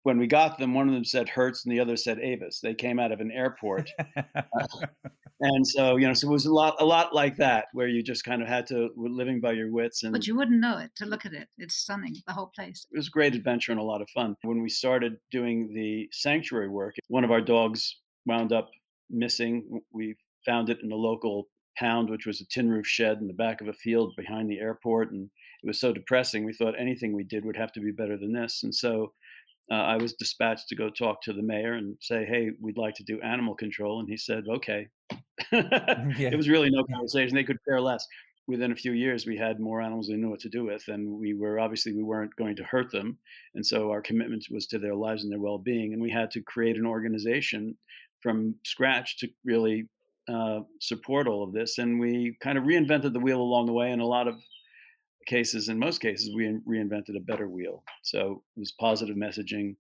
when 0.03 0.19
we 0.19 0.27
got 0.27 0.59
them, 0.59 0.75
one 0.75 0.89
of 0.89 0.95
them 0.95 1.05
said 1.05 1.29
Hertz 1.29 1.65
and 1.65 1.73
the 1.73 1.81
other 1.81 1.97
said 1.97 2.19
Avis. 2.21 2.61
They 2.61 2.75
came 2.75 2.99
out 2.99 3.13
of 3.13 3.21
an 3.21 3.31
airport, 3.31 3.91
uh, 4.17 4.67
and 5.41 5.67
so 5.67 5.97
you 5.97 6.07
know, 6.07 6.15
so 6.15 6.29
it 6.29 6.33
was 6.33 6.47
a 6.47 6.53
lot, 6.53 6.77
a 6.81 6.85
lot 6.85 7.15
like 7.15 7.37
that, 7.37 7.67
where 7.73 7.89
you 7.89 8.03
just 8.03 8.25
kind 8.25 8.43
of 8.43 8.49
had 8.49 8.67
to 8.69 8.91
living 8.97 9.41
by 9.41 9.53
your 9.53 9.71
wits. 9.71 10.03
And 10.03 10.13
but 10.13 10.27
you 10.27 10.37
wouldn't 10.37 10.61
know 10.61 10.79
it 10.79 10.91
to 10.97 11.07
look 11.07 11.27
at 11.27 11.33
it. 11.33 11.49
It's 11.59 11.75
stunning, 11.75 12.17
the 12.27 12.33
whole 12.33 12.51
place. 12.55 12.87
It 12.91 12.97
was 12.97 13.09
a 13.09 13.11
great 13.11 13.35
adventure 13.35 13.73
and 13.73 13.81
a 13.81 13.85
lot 13.85 14.03
of 14.03 14.09
fun. 14.11 14.37
When 14.43 14.63
we 14.63 14.69
started 14.69 15.17
doing 15.31 15.73
the 15.75 16.09
sanctuary 16.13 16.69
work, 16.69 16.95
one 17.09 17.25
of 17.25 17.31
our 17.31 17.41
dogs 17.41 17.97
wound 18.27 18.53
up 18.53 18.71
missing. 19.11 19.81
We 19.93 20.17
found 20.45 20.71
it 20.71 20.79
in 20.83 20.93
a 20.93 20.97
local 20.97 21.49
pound, 21.77 22.11
which 22.11 22.27
was 22.27 22.41
a 22.41 22.47
tin 22.47 22.69
roof 22.69 22.87
shed 22.87 23.19
in 23.21 23.27
the 23.27 23.33
back 23.33 23.61
of 23.61 23.69
a 23.69 23.73
field 23.73 24.15
behind 24.17 24.51
the 24.51 24.59
airport, 24.59 25.13
and 25.13 25.31
it 25.63 25.67
was 25.67 25.81
so 25.81 25.93
depressing. 25.93 26.45
We 26.45 26.53
thought 26.53 26.75
anything 26.79 27.13
we 27.15 27.25
did 27.25 27.45
would 27.45 27.57
have 27.57 27.73
to 27.73 27.81
be 27.81 27.93
better 27.93 28.17
than 28.17 28.33
this, 28.33 28.63
and 28.63 28.75
so 28.75 29.13
uh, 29.71 29.75
I 29.75 29.97
was 29.97 30.15
dispatched 30.15 30.69
to 30.69 30.77
go 30.77 30.89
talk 30.91 31.23
to 31.23 31.33
the 31.33 31.43
mayor 31.43 31.75
and 31.75 31.97
say, 32.01 32.25
"Hey, 32.25 32.51
we'd 32.61 32.79
like 32.79 32.95
to 32.97 33.05
do 33.05 33.21
animal 33.21 33.55
control," 33.55 34.01
and 34.01 34.09
he 34.09 34.17
said, 34.17 34.45
"Okay." 34.49 34.89
yeah. 35.53 36.31
It 36.33 36.37
was 36.37 36.49
really 36.49 36.71
no 36.71 36.85
conversation; 36.85 37.35
they 37.35 37.45
could 37.45 37.65
care 37.65 37.81
less. 37.81 38.07
Within 38.47 38.73
a 38.73 38.77
few 38.77 38.93
years, 38.93 39.27
we 39.27 39.37
had 39.37 39.61
more 39.61 39.83
animals 39.83 40.09
we 40.09 40.17
knew 40.17 40.31
what 40.31 40.41
to 40.41 40.49
do 40.49 40.65
with, 40.65 40.89
and 40.89 41.07
we 41.21 41.35
were 41.35 41.61
obviously 41.61 41.93
we 41.93 42.03
weren't 42.03 42.35
going 42.37 42.57
to 42.57 42.65
hurt 42.65 42.91
them, 42.91 43.19
and 43.55 43.65
so 43.65 43.91
our 43.91 44.01
commitment 44.01 44.47
was 44.51 44.67
to 44.69 44.79
their 44.79 44.95
lives 44.95 45.23
and 45.23 45.31
their 45.31 45.41
well-being, 45.41 45.93
and 45.93 46.01
we 46.01 46.11
had 46.11 46.31
to 46.31 46.41
create 46.41 46.79
an 46.79 46.87
organization 46.87 47.77
from 48.21 48.55
scratch 48.65 49.19
to 49.19 49.29
really 49.45 49.87
uh, 50.29 50.61
support 50.81 51.29
all 51.29 51.43
of 51.43 51.53
this, 51.53 51.77
and 51.79 52.01
we 52.01 52.37
kind 52.41 52.57
of 52.57 52.65
reinvented 52.65 53.13
the 53.13 53.21
wheel 53.21 53.41
along 53.41 53.67
the 53.67 53.73
way, 53.73 53.91
and 53.91 54.01
a 54.01 54.07
lot 54.07 54.27
of 54.29 54.37
cases, 55.27 55.69
in 55.69 55.79
most 55.79 56.01
cases, 56.01 56.35
we 56.35 56.59
reinvented 56.69 57.17
a 57.17 57.21
better 57.21 57.49
wheel. 57.49 57.83
So 58.03 58.43
it 58.57 58.61
was 58.61 58.73
positive 58.73 59.17
messaging, 59.17 59.77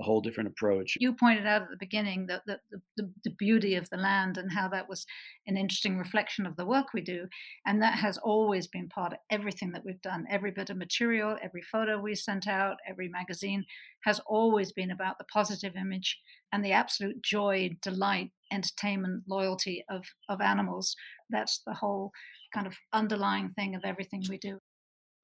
a 0.00 0.04
whole 0.04 0.20
different 0.20 0.48
approach. 0.48 0.96
You 1.00 1.14
pointed 1.14 1.46
out 1.46 1.62
at 1.62 1.70
the 1.70 1.76
beginning 1.78 2.26
that 2.26 2.42
the, 2.46 2.58
the, 2.96 3.10
the, 3.24 3.30
beauty 3.38 3.76
of 3.76 3.88
the 3.88 3.96
land 3.96 4.36
and 4.36 4.52
how 4.52 4.68
that 4.68 4.88
was 4.88 5.06
an 5.46 5.56
interesting 5.56 5.96
reflection 5.96 6.44
of 6.44 6.56
the 6.56 6.66
work 6.66 6.92
we 6.92 7.00
do. 7.00 7.26
And 7.66 7.80
that 7.80 7.94
has 7.94 8.18
always 8.18 8.66
been 8.66 8.88
part 8.88 9.12
of 9.12 9.18
everything 9.30 9.72
that 9.72 9.84
we've 9.84 10.00
done. 10.02 10.26
Every 10.30 10.50
bit 10.50 10.70
of 10.70 10.76
material, 10.76 11.36
every 11.42 11.62
photo 11.62 11.98
we 11.98 12.14
sent 12.14 12.46
out, 12.46 12.76
every 12.86 13.08
magazine 13.08 13.64
has 14.04 14.20
always 14.26 14.72
been 14.72 14.90
about 14.90 15.18
the 15.18 15.24
positive 15.32 15.74
image 15.76 16.18
and 16.52 16.64
the 16.64 16.72
absolute 16.72 17.22
joy, 17.22 17.70
delight, 17.82 18.30
entertainment, 18.52 19.24
loyalty 19.26 19.84
of, 19.90 20.04
of 20.28 20.40
animals. 20.40 20.94
That's 21.30 21.62
the 21.66 21.74
whole 21.74 22.12
kind 22.54 22.66
of 22.66 22.74
underlying 22.92 23.48
thing 23.50 23.74
of 23.74 23.82
everything 23.84 24.22
we 24.28 24.38
do 24.38 24.60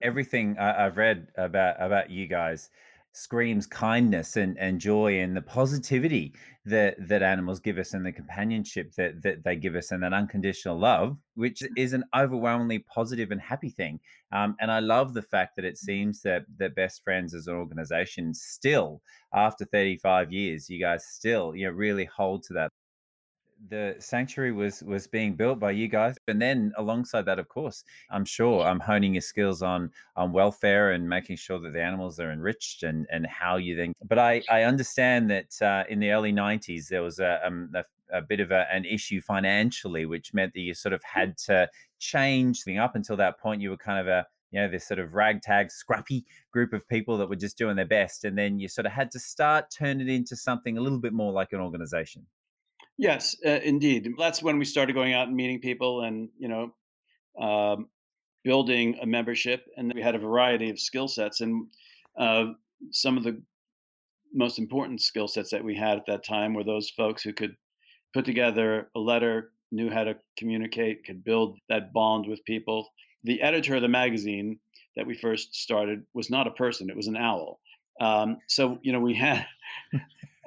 everything 0.02 0.59
I, 0.59 0.87
I've 0.87 0.97
read 0.97 1.28
about 1.37 1.76
about 1.78 2.11
you 2.11 2.26
guys 2.26 2.71
screams 3.14 3.66
kindness 3.66 4.37
and, 4.37 4.59
and 4.59 4.80
joy 4.80 5.21
and 5.21 5.37
the 5.37 5.42
positivity 5.42 6.32
that 6.64 6.97
that 7.09 7.23
animals 7.23 7.61
give 7.61 7.76
us 7.76 7.92
and 7.92 8.06
the 8.06 8.12
companionship 8.12 8.94
that 8.94 9.21
that 9.23 9.44
they 9.44 9.54
give 9.54 9.75
us 9.75 9.90
and 9.90 10.02
that 10.02 10.14
unconditional 10.14 10.78
love 10.78 11.16
which 11.35 11.62
is 11.76 11.92
an 11.92 12.04
overwhelmingly 12.16 12.78
positive 12.78 13.30
and 13.30 13.40
happy 13.40 13.68
thing. 13.68 14.00
Um, 14.32 14.56
and 14.61 14.71
i 14.71 14.78
love 14.78 15.12
the 15.12 15.23
fact 15.23 15.56
that 15.56 15.64
it 15.64 15.76
seems 15.76 16.23
that 16.23 16.44
that 16.59 16.75
best 16.75 17.02
friends 17.04 17.35
as 17.35 17.49
an 17.49 17.54
organization 17.54 18.32
still 18.32 19.02
after 19.35 19.66
35 19.66 20.32
years 20.32 20.71
you 20.71 20.80
guys 20.80 21.04
still 21.06 21.54
you 21.54 21.66
know 21.66 21.73
really 21.73 22.06
hold 22.06 22.44
to 22.44 22.54
that 22.54 22.71
the 23.69 23.95
sanctuary 23.99 24.52
was 24.52 24.83
was 24.83 25.07
being 25.07 25.35
built 25.35 25.59
by 25.61 25.71
you 25.71 25.87
guys 25.87 26.16
and 26.26 26.42
then 26.42 26.73
alongside 26.78 27.25
that 27.25 27.38
of 27.38 27.49
course 27.49 27.85
i'm 28.11 28.25
sure 28.25 28.64
i'm 28.64 28.81
honing 28.81 29.14
your 29.14 29.21
skills 29.21 29.62
on 29.62 29.88
on 30.16 30.33
welfare 30.33 30.92
and 30.92 31.09
making 31.09 31.37
sure 31.37 31.61
that 31.61 31.73
the 31.73 31.81
animals 31.81 32.19
are 32.19 32.33
enriched 32.33 32.83
and 32.83 33.07
and 33.12 33.25
how 33.26 33.57
you 33.57 33.76
then 33.76 33.92
but 34.09 34.19
i 34.19 34.42
i 34.50 34.62
understand 34.62 35.31
that 35.31 35.62
uh, 35.62 35.85
in 35.88 36.00
the 36.00 36.11
early 36.11 36.33
90s 36.33 36.88
there 36.88 37.02
was 37.02 37.21
a, 37.21 37.40
um, 37.47 37.71
a, 37.75 37.85
a 38.12 38.23
bit 38.23 38.40
of 38.40 38.50
a, 38.50 38.66
an 38.73 38.85
issue 38.85 39.21
financially 39.21 40.07
which 40.07 40.35
meant 40.35 40.52
that 40.54 40.61
you 40.61 40.75
sort 40.75 40.92
of 40.92 41.02
had 41.04 41.38
to 41.38 41.69
change 42.02 42.64
thing 42.64 42.78
up 42.78 42.97
until 42.97 43.16
that 43.16 43.38
point. 43.38 43.62
You 43.62 43.71
were 43.71 43.76
kind 43.76 44.00
of 44.00 44.09
a 44.09 44.26
you 44.50 44.61
know 44.61 44.69
this 44.69 44.87
sort 44.87 45.00
of 45.00 45.14
ragtag 45.14 45.71
scrappy 45.71 46.26
group 46.52 46.75
of 46.75 46.87
people 46.88 47.16
that 47.16 47.28
were 47.28 47.37
just 47.37 47.57
doing 47.57 47.76
their 47.76 47.87
best 47.87 48.25
and 48.25 48.37
then 48.37 48.59
you 48.59 48.69
sort 48.69 48.85
of 48.85 48.92
had 48.92 49.11
to 49.12 49.19
start 49.19 49.71
turn 49.71 50.00
it 50.00 50.09
into 50.09 50.37
something 50.37 50.76
a 50.76 50.81
little 50.81 50.99
bit 50.99 51.14
more 51.14 51.33
like 51.33 51.52
an 51.52 51.61
organization 51.61 52.26
Yes, 52.99 53.37
uh, 53.44 53.61
indeed. 53.64 54.08
That's 54.18 54.42
when 54.42 54.58
we 54.58 54.64
started 54.64 54.92
going 54.92 55.14
out 55.14 55.28
and 55.28 55.37
meeting 55.37 55.61
people, 55.61 56.02
and 56.02 56.28
you 56.38 56.49
know, 56.49 56.75
um, 57.40 57.88
building 58.44 58.99
a 59.02 59.06
membership. 59.06 59.66
And 59.76 59.92
we 59.94 60.02
had 60.02 60.14
a 60.14 60.18
variety 60.18 60.70
of 60.70 60.78
skill 60.78 61.08
sets, 61.08 61.40
and 61.40 61.66
uh, 62.18 62.46
some 62.90 63.16
of 63.16 63.25
the 63.25 63.42
most 64.34 64.58
important 64.58 65.00
skill 65.02 65.28
sets 65.28 65.50
that 65.50 65.64
we 65.64 65.76
had 65.76 65.99
at 65.99 66.06
that 66.06 66.25
time 66.25 66.54
were 66.54 66.64
those 66.64 66.90
folks 66.90 67.22
who 67.22 67.32
could 67.32 67.56
put 68.14 68.25
together 68.25 68.90
a 68.96 69.00
letter, 69.00 69.52
knew 69.72 69.90
how 69.90 70.04
to 70.04 70.16
communicate, 70.38 71.04
could 71.04 71.25
build 71.25 71.58
that 71.68 71.92
bond 71.92 72.26
with 72.28 72.44
people. 72.44 72.88
The 73.25 73.42
editor 73.42 73.76
of 73.76 73.82
the 73.82 73.88
magazine 73.88 74.58
that 74.96 75.06
we 75.06 75.14
first 75.14 75.54
started 75.54 76.04
was 76.14 76.30
not 76.30 76.46
a 76.46 76.52
person; 76.52 76.90
it 76.90 76.96
was 76.96 77.08
an 77.08 77.16
owl. 77.16 77.61
Um, 78.00 78.38
so 78.49 78.78
you 78.82 78.92
know, 78.92 79.00
we 79.00 79.14
had 79.14 79.46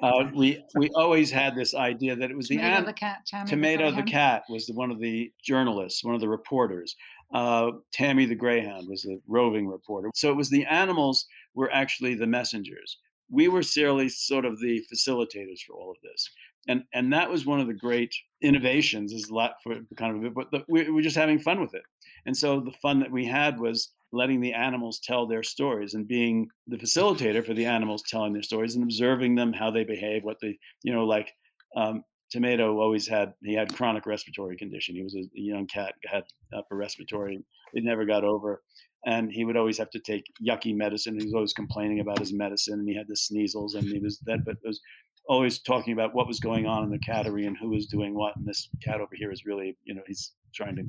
uh, 0.02 0.24
we 0.34 0.62
we 0.74 0.90
always 0.94 1.30
had 1.30 1.54
this 1.54 1.74
idea 1.74 2.14
that 2.16 2.30
it 2.30 2.36
was 2.36 2.48
tomato 2.48 2.68
the, 2.68 2.78
an- 2.78 2.84
the 2.84 2.92
cat. 2.92 3.18
Tammy 3.26 3.50
tomato 3.50 3.90
the, 3.90 3.96
the 3.96 4.02
cat 4.02 4.42
was 4.48 4.66
the, 4.66 4.74
one 4.74 4.90
of 4.90 5.00
the 5.00 5.32
journalists, 5.42 6.04
one 6.04 6.14
of 6.14 6.20
the 6.20 6.28
reporters. 6.28 6.94
Uh, 7.34 7.72
Tammy 7.92 8.24
the 8.26 8.34
greyhound 8.34 8.88
was 8.88 9.04
a 9.06 9.18
roving 9.26 9.66
reporter. 9.66 10.10
So 10.14 10.30
it 10.30 10.36
was 10.36 10.48
the 10.50 10.64
animals 10.66 11.26
were 11.54 11.72
actually 11.72 12.14
the 12.14 12.26
messengers. 12.26 12.98
We 13.30 13.48
were 13.48 13.62
certainly 13.62 14.08
sort 14.08 14.44
of 14.44 14.60
the 14.60 14.84
facilitators 14.92 15.60
for 15.66 15.74
all 15.74 15.90
of 15.90 15.96
this, 16.02 16.30
and 16.68 16.84
and 16.92 17.12
that 17.12 17.28
was 17.28 17.46
one 17.46 17.58
of 17.60 17.66
the 17.66 17.74
great 17.74 18.14
innovations. 18.42 19.12
Is 19.12 19.28
a 19.30 19.34
lot 19.34 19.54
for 19.62 19.80
kind 19.96 20.24
of, 20.24 20.34
but 20.34 20.50
the, 20.52 20.64
we're 20.68 21.02
just 21.02 21.16
having 21.16 21.38
fun 21.38 21.60
with 21.60 21.74
it. 21.74 21.82
And 22.26 22.36
so 22.36 22.60
the 22.60 22.74
fun 22.82 23.00
that 23.00 23.10
we 23.10 23.24
had 23.24 23.58
was 23.58 23.92
letting 24.12 24.40
the 24.40 24.52
animals 24.52 25.00
tell 25.02 25.26
their 25.26 25.42
stories 25.42 25.94
and 25.94 26.06
being 26.06 26.48
the 26.66 26.76
facilitator 26.76 27.44
for 27.44 27.54
the 27.54 27.66
animals 27.66 28.02
telling 28.08 28.32
their 28.32 28.42
stories 28.42 28.74
and 28.74 28.84
observing 28.84 29.34
them 29.34 29.52
how 29.52 29.70
they 29.70 29.84
behave 29.84 30.22
what 30.24 30.36
they 30.40 30.56
you 30.84 30.92
know 30.92 31.04
like 31.04 31.32
um, 31.76 32.02
tomato 32.30 32.78
always 32.78 33.06
had 33.06 33.34
he 33.42 33.54
had 33.54 33.74
chronic 33.74 34.06
respiratory 34.06 34.56
condition. 34.56 34.94
He 34.94 35.02
was 35.02 35.14
a, 35.14 35.24
young 35.34 35.66
cat 35.66 35.94
had 36.04 36.24
upper 36.56 36.76
respiratory 36.76 37.44
it 37.72 37.84
never 37.84 38.04
got 38.04 38.24
over. 38.24 38.62
And 39.04 39.30
he 39.30 39.44
would 39.44 39.56
always 39.56 39.78
have 39.78 39.90
to 39.90 40.00
take 40.00 40.24
yucky 40.44 40.74
medicine. 40.74 41.18
He 41.18 41.24
was 41.24 41.34
always 41.34 41.52
complaining 41.52 42.00
about 42.00 42.18
his 42.18 42.32
medicine 42.32 42.80
and 42.80 42.88
he 42.88 42.96
had 42.96 43.06
the 43.08 43.16
sneezels 43.16 43.74
and 43.74 43.84
he 43.84 43.98
was 43.98 44.18
that 44.26 44.44
but 44.44 44.56
was 44.64 44.80
always 45.28 45.60
talking 45.60 45.92
about 45.92 46.14
what 46.14 46.26
was 46.28 46.40
going 46.40 46.66
on 46.66 46.84
in 46.84 46.90
the 46.90 46.98
cattery 46.98 47.46
and 47.46 47.56
who 47.56 47.70
was 47.70 47.86
doing 47.86 48.14
what. 48.14 48.36
And 48.36 48.46
this 48.46 48.68
cat 48.82 49.00
over 49.00 49.14
here 49.14 49.30
is 49.30 49.44
really 49.44 49.76
you 49.84 49.94
know 49.94 50.02
he's 50.06 50.32
trying 50.54 50.76
to 50.76 50.84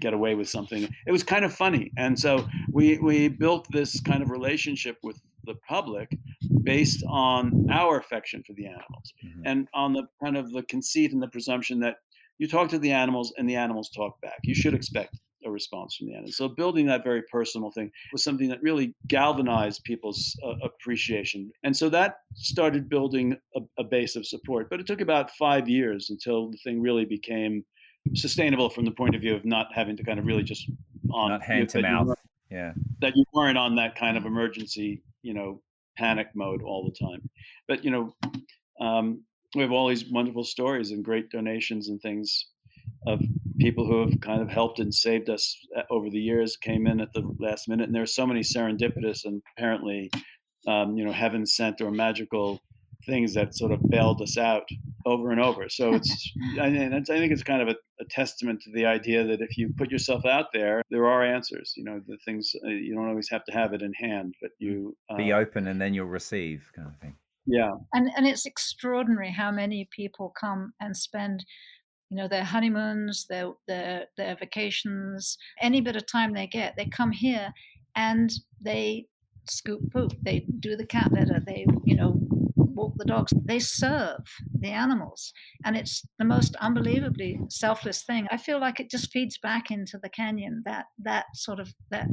get 0.00 0.14
away 0.14 0.34
with 0.34 0.48
something. 0.48 0.88
It 1.06 1.12
was 1.12 1.22
kind 1.22 1.44
of 1.44 1.52
funny, 1.54 1.92
and 1.96 2.18
so 2.18 2.46
we 2.72 2.98
we 2.98 3.28
built 3.28 3.66
this 3.70 4.00
kind 4.00 4.22
of 4.22 4.30
relationship 4.30 4.98
with 5.02 5.20
the 5.44 5.54
public 5.68 6.16
based 6.62 7.02
on 7.08 7.66
our 7.70 7.98
affection 7.98 8.42
for 8.46 8.52
the 8.52 8.66
animals 8.66 9.12
mm-hmm. 9.24 9.42
and 9.46 9.68
on 9.74 9.92
the 9.92 10.02
kind 10.22 10.36
of 10.36 10.52
the 10.52 10.62
conceit 10.64 11.12
and 11.12 11.22
the 11.22 11.28
presumption 11.28 11.80
that 11.80 11.96
you 12.38 12.48
talk 12.48 12.68
to 12.68 12.78
the 12.78 12.92
animals 12.92 13.32
and 13.36 13.48
the 13.48 13.56
animals 13.56 13.90
talk 13.90 14.20
back. 14.20 14.38
You 14.42 14.54
should 14.54 14.74
expect 14.74 15.16
a 15.44 15.50
response 15.50 15.96
from 15.96 16.08
the 16.08 16.14
animals. 16.14 16.36
So 16.36 16.48
building 16.48 16.86
that 16.86 17.04
very 17.04 17.22
personal 17.30 17.70
thing 17.70 17.90
was 18.12 18.22
something 18.22 18.48
that 18.48 18.62
really 18.62 18.94
galvanized 19.08 19.84
people's 19.84 20.36
uh, 20.44 20.54
appreciation. 20.62 21.50
And 21.62 21.76
so 21.76 21.88
that 21.90 22.16
started 22.34 22.88
building 22.88 23.36
a, 23.56 23.60
a 23.78 23.84
base 23.84 24.16
of 24.16 24.26
support. 24.26 24.68
But 24.70 24.80
it 24.80 24.86
took 24.86 25.00
about 25.00 25.30
five 25.32 25.68
years 25.68 26.10
until 26.10 26.50
the 26.50 26.58
thing 26.58 26.80
really 26.80 27.04
became 27.04 27.64
sustainable 28.14 28.70
from 28.70 28.84
the 28.84 28.90
point 28.90 29.14
of 29.14 29.20
view 29.20 29.34
of 29.34 29.44
not 29.44 29.68
having 29.74 29.96
to 29.96 30.04
kind 30.04 30.18
of 30.18 30.26
really 30.26 30.42
just 30.42 30.70
on 31.12 31.30
not 31.30 31.42
hand 31.42 31.68
to 31.70 31.82
mouth. 31.82 32.16
Yeah. 32.50 32.72
That 33.00 33.16
you 33.16 33.24
weren't 33.32 33.58
on 33.58 33.76
that 33.76 33.94
kind 33.96 34.16
of 34.16 34.24
emergency, 34.24 35.02
you 35.22 35.34
know, 35.34 35.62
panic 35.96 36.28
mode 36.34 36.62
all 36.62 36.84
the 36.84 37.06
time. 37.06 37.28
But 37.68 37.84
you 37.84 37.90
know, 37.90 38.14
um, 38.80 39.22
we 39.54 39.62
have 39.62 39.72
all 39.72 39.88
these 39.88 40.08
wonderful 40.10 40.44
stories 40.44 40.90
and 40.90 41.04
great 41.04 41.30
donations 41.30 41.88
and 41.88 42.00
things 42.00 42.46
of 43.06 43.20
people 43.58 43.86
who 43.86 44.00
have 44.00 44.20
kind 44.20 44.40
of 44.40 44.48
helped 44.48 44.78
and 44.78 44.94
saved 44.94 45.28
us 45.28 45.56
uh, 45.76 45.82
over 45.90 46.08
the 46.10 46.18
years 46.18 46.56
came 46.56 46.86
in 46.86 47.00
at 47.00 47.12
the 47.12 47.22
last 47.38 47.68
minute 47.68 47.86
and 47.86 47.94
there 47.94 48.02
are 48.02 48.06
so 48.06 48.26
many 48.26 48.40
serendipitous 48.40 49.24
and 49.24 49.42
apparently 49.56 50.10
um, 50.66 50.96
you 50.96 51.04
know 51.04 51.12
heaven 51.12 51.46
sent 51.46 51.80
or 51.80 51.90
magical 51.90 52.60
things 53.06 53.34
that 53.34 53.54
sort 53.54 53.72
of 53.72 53.80
bailed 53.88 54.20
us 54.22 54.36
out 54.36 54.68
over 55.06 55.30
and 55.30 55.40
over. 55.40 55.68
So 55.68 55.94
it's 55.94 56.32
I, 56.60 56.66
I 56.66 57.02
think 57.02 57.32
it's 57.32 57.42
kind 57.42 57.62
of 57.62 57.68
a, 57.68 57.76
a, 58.00 58.04
testament 58.08 58.62
to 58.62 58.72
the 58.72 58.86
idea 58.86 59.24
that 59.26 59.40
if 59.40 59.56
you 59.56 59.72
put 59.76 59.90
yourself 59.90 60.24
out 60.26 60.46
there 60.52 60.82
there 60.90 61.06
are 61.06 61.24
answers. 61.24 61.72
You 61.76 61.84
know 61.84 62.00
the 62.06 62.18
things 62.24 62.52
uh, 62.64 62.68
you 62.68 62.94
don't 62.94 63.08
always 63.08 63.30
have 63.30 63.44
to 63.44 63.52
have 63.52 63.72
it 63.72 63.82
in 63.82 63.92
hand 63.94 64.34
but 64.40 64.50
mm. 64.50 64.66
you 64.66 64.96
uh, 65.08 65.16
be 65.16 65.32
open 65.32 65.66
and 65.66 65.80
then 65.80 65.94
you'll 65.94 66.06
receive 66.06 66.62
kind 66.74 66.88
of 66.88 66.96
thing. 66.96 67.14
Yeah. 67.46 67.70
And 67.92 68.10
and 68.16 68.26
it's 68.26 68.46
extraordinary 68.46 69.30
how 69.30 69.50
many 69.50 69.88
people 69.90 70.32
come 70.38 70.72
and 70.80 70.96
spend 70.96 71.44
you 72.10 72.16
know 72.16 72.28
their 72.28 72.44
honeymoons 72.44 73.26
their 73.28 73.52
their 73.68 74.06
their 74.16 74.36
vacations 74.36 75.38
any 75.60 75.80
bit 75.80 75.96
of 75.96 76.06
time 76.06 76.32
they 76.32 76.46
get. 76.46 76.74
They 76.76 76.86
come 76.86 77.12
here 77.12 77.52
and 77.96 78.30
they 78.60 79.06
scoop 79.48 79.80
poop. 79.92 80.12
They 80.22 80.46
do 80.60 80.76
the 80.76 80.86
cat 80.86 81.12
litter. 81.12 81.40
They 81.44 81.66
you 81.84 81.96
know 81.96 82.20
walk 82.80 82.94
the 82.96 83.04
dogs. 83.04 83.32
They 83.44 83.58
serve 83.58 84.24
the 84.58 84.70
animals 84.70 85.32
and 85.64 85.76
it's 85.76 86.02
the 86.18 86.24
most 86.24 86.56
unbelievably 86.56 87.40
selfless 87.48 88.02
thing. 88.02 88.26
I 88.30 88.36
feel 88.36 88.60
like 88.60 88.80
it 88.80 88.90
just 88.90 89.12
feeds 89.12 89.38
back 89.38 89.70
into 89.70 89.98
the 89.98 90.08
canyon 90.08 90.62
that 90.64 90.86
that 90.98 91.26
sort 91.34 91.60
of 91.60 91.74
that 91.90 92.06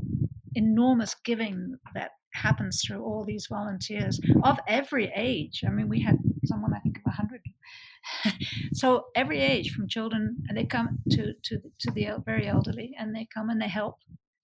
enormous 0.56 1.16
giving 1.24 1.78
that 1.94 2.12
happens 2.34 2.82
through 2.86 3.04
all 3.04 3.24
these 3.26 3.48
volunteers 3.48 4.20
of 4.44 4.60
every 4.68 5.12
age. 5.16 5.64
I 5.66 5.70
mean 5.70 5.90
we 5.90 6.02
had 6.02 6.18
someone 6.46 6.74
i 6.74 6.80
think 6.80 6.98
of 6.98 7.04
100 7.04 7.42
so 8.74 9.08
every 9.16 9.42
age 9.42 9.74
from 9.74 9.88
children 9.88 10.38
and 10.48 10.58
they 10.58 10.64
come 10.64 11.00
to 11.10 11.34
to 11.44 11.60
to 11.80 11.92
the 11.92 12.08
very 12.26 12.48
elderly 12.48 12.96
and 12.98 13.14
they 13.14 13.28
come 13.34 13.50
and 13.50 13.62
they 13.62 13.68
help 13.68 13.98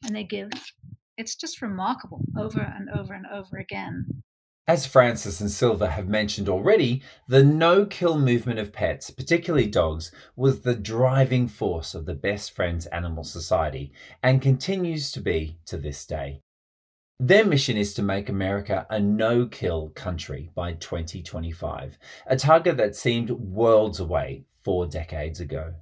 and 0.06 0.16
they 0.16 0.24
give. 0.24 0.52
It's 1.18 1.36
just 1.36 1.62
remarkable 1.62 2.22
over 2.38 2.60
and 2.60 2.90
over 2.90 3.14
and 3.14 3.26
over 3.28 3.58
again 3.58 4.24
as 4.66 4.86
Francis 4.86 5.42
and 5.42 5.52
Silva 5.52 5.90
have 5.90 6.08
mentioned 6.08 6.48
already, 6.48 7.02
the 7.28 7.44
no 7.44 7.86
kill 7.86 8.18
movement 8.18 8.60
of 8.60 8.72
pets, 8.72 9.10
particularly 9.10 9.68
dogs, 9.68 10.10
was 10.38 10.62
the 10.62 10.74
driving 10.76 11.50
force 11.50 11.94
of 11.94 12.06
the 12.06 12.14
Best 12.14 12.56
Friends 12.56 12.86
Animal 12.86 13.26
Society 13.26 13.92
and 14.22 14.42
continues 14.42 15.12
to 15.12 15.20
be 15.20 15.58
to 15.66 15.76
this 15.76 16.06
day. 16.06 16.40
Their 17.20 17.46
mission 17.46 17.76
is 17.76 17.94
to 17.96 18.02
make 18.02 18.30
America 18.30 18.88
a 18.90 19.02
no 19.02 19.48
kill 19.48 19.90
country 19.90 20.50
by 20.56 20.74
2025, 20.74 21.98
a 22.26 22.36
target 22.38 22.78
that 22.78 22.96
seemed 22.96 23.32
worlds 23.32 24.00
away 24.00 24.46
four 24.64 24.88
decades 24.88 25.42
ago. 25.42 25.74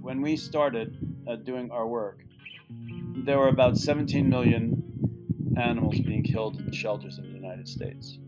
When 0.00 0.22
we 0.22 0.36
started 0.36 0.96
uh, 1.28 1.34
doing 1.36 1.72
our 1.72 1.86
work, 1.86 2.20
there 3.24 3.38
were 3.38 3.48
about 3.48 3.76
17 3.76 4.28
million 4.28 5.09
animals 5.56 5.98
being 6.00 6.22
killed 6.22 6.60
in 6.60 6.72
shelters 6.72 7.18
in 7.18 7.24
the 7.24 7.38
United 7.38 7.68
States. 7.68 8.18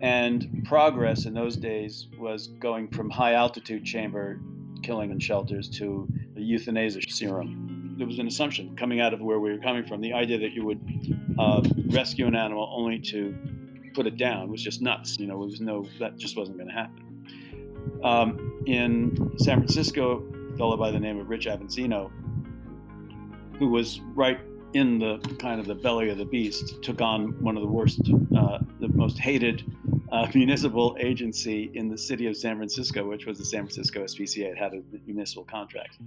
And 0.00 0.64
progress 0.64 1.26
in 1.26 1.34
those 1.34 1.56
days 1.56 2.08
was 2.18 2.48
going 2.48 2.88
from 2.88 3.10
high 3.10 3.34
altitude 3.34 3.84
chamber 3.84 4.40
killing 4.82 5.12
in 5.12 5.20
shelters 5.20 5.68
to 5.68 6.08
euthanasia 6.34 7.00
serum 7.08 7.72
there 7.96 8.06
was 8.06 8.18
an 8.18 8.26
assumption 8.26 8.74
coming 8.76 9.00
out 9.00 9.12
of 9.12 9.22
where 9.22 9.38
we 9.38 9.52
were 9.52 9.58
coming 9.58 9.84
from. 9.84 10.00
The 10.00 10.12
idea 10.12 10.38
that 10.38 10.52
you 10.52 10.64
would 10.64 10.80
uh, 11.38 11.62
rescue 11.86 12.26
an 12.26 12.34
animal 12.34 12.68
only 12.74 12.98
to 12.98 13.36
put 13.94 14.06
it 14.06 14.16
down 14.16 14.50
was 14.50 14.62
just 14.62 14.80
nuts. 14.82 15.18
You 15.18 15.26
know, 15.26 15.34
there 15.34 15.46
was 15.46 15.60
no 15.60 15.86
that 15.98 16.16
just 16.16 16.36
wasn't 16.36 16.58
going 16.58 16.68
to 16.68 16.74
happen. 16.74 18.00
Um, 18.02 18.62
in 18.66 19.32
San 19.38 19.58
Francisco, 19.58 20.24
a 20.52 20.56
fellow 20.56 20.76
by 20.76 20.90
the 20.90 21.00
name 21.00 21.18
of 21.20 21.28
Rich 21.28 21.46
Avanzino, 21.46 22.10
who 23.58 23.68
was 23.68 24.00
right 24.14 24.40
in 24.74 24.98
the 24.98 25.18
kind 25.38 25.60
of 25.60 25.66
the 25.66 25.74
belly 25.74 26.08
of 26.10 26.18
the 26.18 26.24
beast, 26.24 26.82
took 26.82 27.00
on 27.00 27.42
one 27.42 27.56
of 27.56 27.62
the 27.62 27.68
worst, 27.68 28.00
uh, 28.36 28.58
the 28.80 28.88
most 28.88 29.18
hated 29.18 29.64
uh, 30.10 30.26
municipal 30.34 30.96
agency 31.00 31.70
in 31.74 31.88
the 31.88 31.98
city 31.98 32.26
of 32.26 32.36
San 32.36 32.56
Francisco, 32.56 33.08
which 33.08 33.26
was 33.26 33.38
the 33.38 33.44
San 33.44 33.60
Francisco 33.60 34.04
SPCA. 34.04 34.52
It 34.52 34.58
had 34.58 34.72
a 34.74 34.82
municipal 35.06 35.44
contract. 35.44 35.98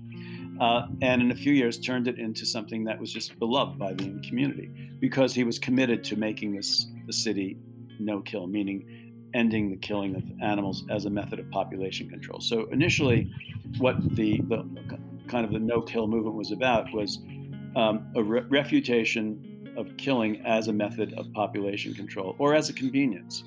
Uh, 0.59 0.87
and 1.01 1.21
in 1.21 1.31
a 1.31 1.35
few 1.35 1.53
years 1.53 1.79
turned 1.79 2.07
it 2.07 2.17
into 2.19 2.45
something 2.45 2.83
that 2.85 2.99
was 2.99 3.11
just 3.11 3.37
beloved 3.39 3.77
by 3.77 3.93
the 3.93 4.19
community 4.27 4.71
because 4.99 5.33
he 5.33 5.43
was 5.43 5.59
committed 5.59 6.03
to 6.05 6.15
making 6.15 6.55
this 6.55 6.87
the 7.07 7.13
city 7.13 7.57
no 7.99 8.21
kill, 8.21 8.47
meaning 8.47 9.05
ending 9.33 9.69
the 9.69 9.77
killing 9.77 10.15
of 10.15 10.23
animals 10.41 10.85
as 10.89 11.05
a 11.05 11.09
method 11.09 11.39
of 11.39 11.49
population 11.51 12.09
control. 12.09 12.39
So 12.39 12.67
initially, 12.71 13.29
what 13.77 13.97
the, 14.15 14.39
the 14.47 14.65
kind 15.27 15.45
of 15.45 15.51
the 15.51 15.59
no 15.59 15.81
kill 15.81 16.07
movement 16.07 16.35
was 16.35 16.51
about 16.51 16.91
was 16.93 17.19
um, 17.75 18.11
a 18.15 18.23
re- 18.23 18.43
refutation 18.49 19.73
of 19.77 19.95
killing 19.97 20.41
as 20.45 20.67
a 20.67 20.73
method 20.73 21.13
of 21.13 21.31
population 21.33 21.93
control 21.93 22.35
or 22.39 22.55
as 22.55 22.69
a 22.69 22.73
convenience. 22.73 23.43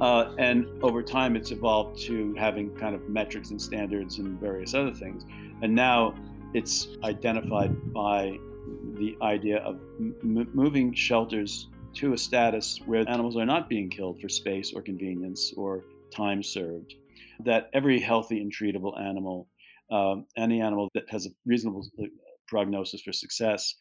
Uh, 0.00 0.34
and 0.38 0.66
over 0.82 1.02
time, 1.02 1.36
it's 1.36 1.50
evolved 1.50 2.00
to 2.02 2.34
having 2.34 2.74
kind 2.76 2.94
of 2.94 3.08
metrics 3.08 3.50
and 3.50 3.60
standards 3.60 4.18
and 4.18 4.38
various 4.40 4.74
other 4.74 4.92
things. 4.92 5.24
And 5.62 5.74
now 5.74 6.14
it's 6.52 6.88
identified 7.02 7.92
by 7.92 8.38
the 8.94 9.16
idea 9.22 9.58
of 9.58 9.80
m- 10.00 10.48
moving 10.52 10.92
shelters 10.92 11.68
to 11.94 12.12
a 12.12 12.18
status 12.18 12.78
where 12.84 13.08
animals 13.08 13.36
are 13.36 13.46
not 13.46 13.68
being 13.68 13.88
killed 13.88 14.20
for 14.20 14.28
space 14.28 14.72
or 14.74 14.82
convenience 14.82 15.52
or 15.56 15.84
time 16.14 16.42
served. 16.42 16.94
That 17.44 17.70
every 17.72 18.00
healthy 18.00 18.40
and 18.40 18.52
treatable 18.52 19.00
animal, 19.00 19.48
uh, 19.90 20.16
any 20.36 20.60
animal 20.60 20.90
that 20.94 21.04
has 21.10 21.26
a 21.26 21.30
reasonable 21.46 21.86
prognosis 22.48 23.02
for 23.02 23.12
success, 23.12 23.74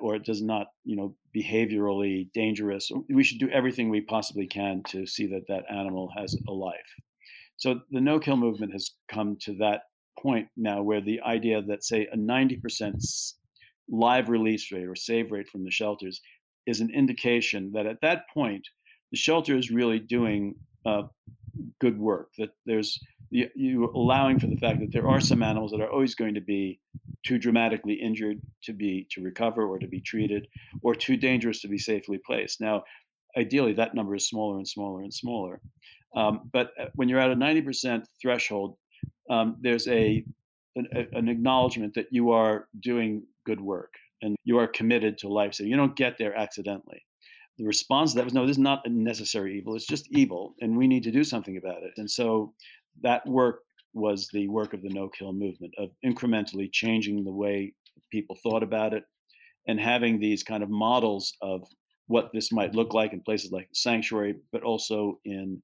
or 0.00 0.14
it 0.14 0.24
does 0.24 0.42
not, 0.42 0.68
you 0.84 0.96
know, 0.96 1.14
behaviorally 1.36 2.30
dangerous. 2.32 2.90
We 3.08 3.24
should 3.24 3.38
do 3.38 3.50
everything 3.50 3.88
we 3.90 4.00
possibly 4.00 4.46
can 4.46 4.82
to 4.88 5.06
see 5.06 5.26
that 5.28 5.46
that 5.48 5.64
animal 5.70 6.10
has 6.16 6.36
a 6.48 6.52
life. 6.52 6.94
So 7.56 7.80
the 7.90 8.00
no-kill 8.00 8.36
movement 8.36 8.72
has 8.72 8.92
come 9.08 9.36
to 9.42 9.54
that 9.58 9.82
point 10.18 10.48
now 10.56 10.82
where 10.82 11.00
the 11.00 11.20
idea 11.22 11.62
that 11.62 11.84
say 11.84 12.08
a 12.12 12.16
90% 12.16 13.34
live 13.90 14.28
release 14.28 14.70
rate 14.72 14.86
or 14.86 14.94
save 14.94 15.30
rate 15.30 15.48
from 15.48 15.64
the 15.64 15.70
shelters 15.70 16.20
is 16.66 16.80
an 16.80 16.90
indication 16.90 17.72
that 17.74 17.86
at 17.86 18.00
that 18.02 18.22
point 18.32 18.66
the 19.10 19.16
shelter 19.16 19.56
is 19.56 19.70
really 19.70 19.98
doing 19.98 20.54
uh, 20.86 21.02
good 21.80 21.98
work 21.98 22.30
that 22.38 22.50
there's 22.66 22.98
you, 23.30 23.90
allowing 23.94 24.40
for 24.40 24.48
the 24.48 24.56
fact 24.56 24.80
that 24.80 24.92
there 24.92 25.08
are 25.08 25.20
some 25.20 25.42
animals 25.42 25.70
that 25.70 25.80
are 25.80 25.90
always 25.90 26.16
going 26.16 26.34
to 26.34 26.40
be 26.40 26.80
too 27.24 27.38
dramatically 27.38 27.94
injured 27.94 28.40
to 28.64 28.72
be 28.72 29.06
to 29.12 29.22
recover 29.22 29.66
or 29.66 29.78
to 29.78 29.86
be 29.86 30.00
treated 30.00 30.48
or 30.82 30.94
too 30.94 31.16
dangerous 31.16 31.60
to 31.60 31.68
be 31.68 31.78
safely 31.78 32.18
placed. 32.26 32.60
Now 32.60 32.82
ideally 33.36 33.72
that 33.74 33.94
number 33.94 34.16
is 34.16 34.28
smaller 34.28 34.56
and 34.56 34.66
smaller 34.66 35.02
and 35.02 35.14
smaller. 35.14 35.60
Um, 36.16 36.50
but 36.52 36.72
uh, 36.80 36.86
when 36.96 37.08
you're 37.08 37.20
at 37.20 37.30
a 37.30 37.36
90% 37.36 38.02
threshold 38.20 38.76
um, 39.30 39.56
there's 39.60 39.86
a 39.88 40.24
an, 40.76 40.86
an, 41.12 41.28
acknowledgement 41.28 41.94
that 41.94 42.06
you 42.10 42.30
are 42.30 42.68
doing 42.80 43.22
good 43.44 43.60
work 43.60 43.94
and 44.22 44.36
you 44.44 44.58
are 44.58 44.66
committed 44.66 45.18
to 45.18 45.28
life 45.28 45.54
so 45.54 45.64
you 45.64 45.76
don't 45.76 45.96
get 45.96 46.16
there 46.18 46.36
accidentally 46.36 47.04
the 47.60 47.66
response 47.66 48.12
to 48.12 48.16
that 48.16 48.24
was 48.24 48.32
no 48.32 48.46
this 48.46 48.56
is 48.56 48.58
not 48.58 48.86
a 48.86 48.88
necessary 48.88 49.58
evil 49.58 49.76
it's 49.76 49.86
just 49.86 50.08
evil 50.10 50.54
and 50.60 50.76
we 50.76 50.86
need 50.86 51.02
to 51.02 51.10
do 51.10 51.22
something 51.22 51.56
about 51.58 51.82
it. 51.82 51.92
And 51.98 52.10
so 52.10 52.54
that 53.02 53.26
work 53.26 53.60
was 53.92 54.28
the 54.32 54.48
work 54.48 54.72
of 54.72 54.82
the 54.82 54.88
no 54.88 55.08
kill 55.08 55.32
movement 55.32 55.74
of 55.76 55.90
incrementally 56.04 56.72
changing 56.72 57.22
the 57.22 57.32
way 57.32 57.74
people 58.10 58.36
thought 58.42 58.62
about 58.62 58.94
it 58.94 59.04
and 59.68 59.78
having 59.78 60.18
these 60.18 60.42
kind 60.42 60.62
of 60.62 60.70
models 60.70 61.34
of 61.42 61.62
what 62.06 62.30
this 62.32 62.50
might 62.50 62.74
look 62.74 62.94
like 62.94 63.12
in 63.12 63.20
places 63.20 63.52
like 63.52 63.68
sanctuary 63.72 64.36
but 64.52 64.62
also 64.62 65.18
in 65.24 65.62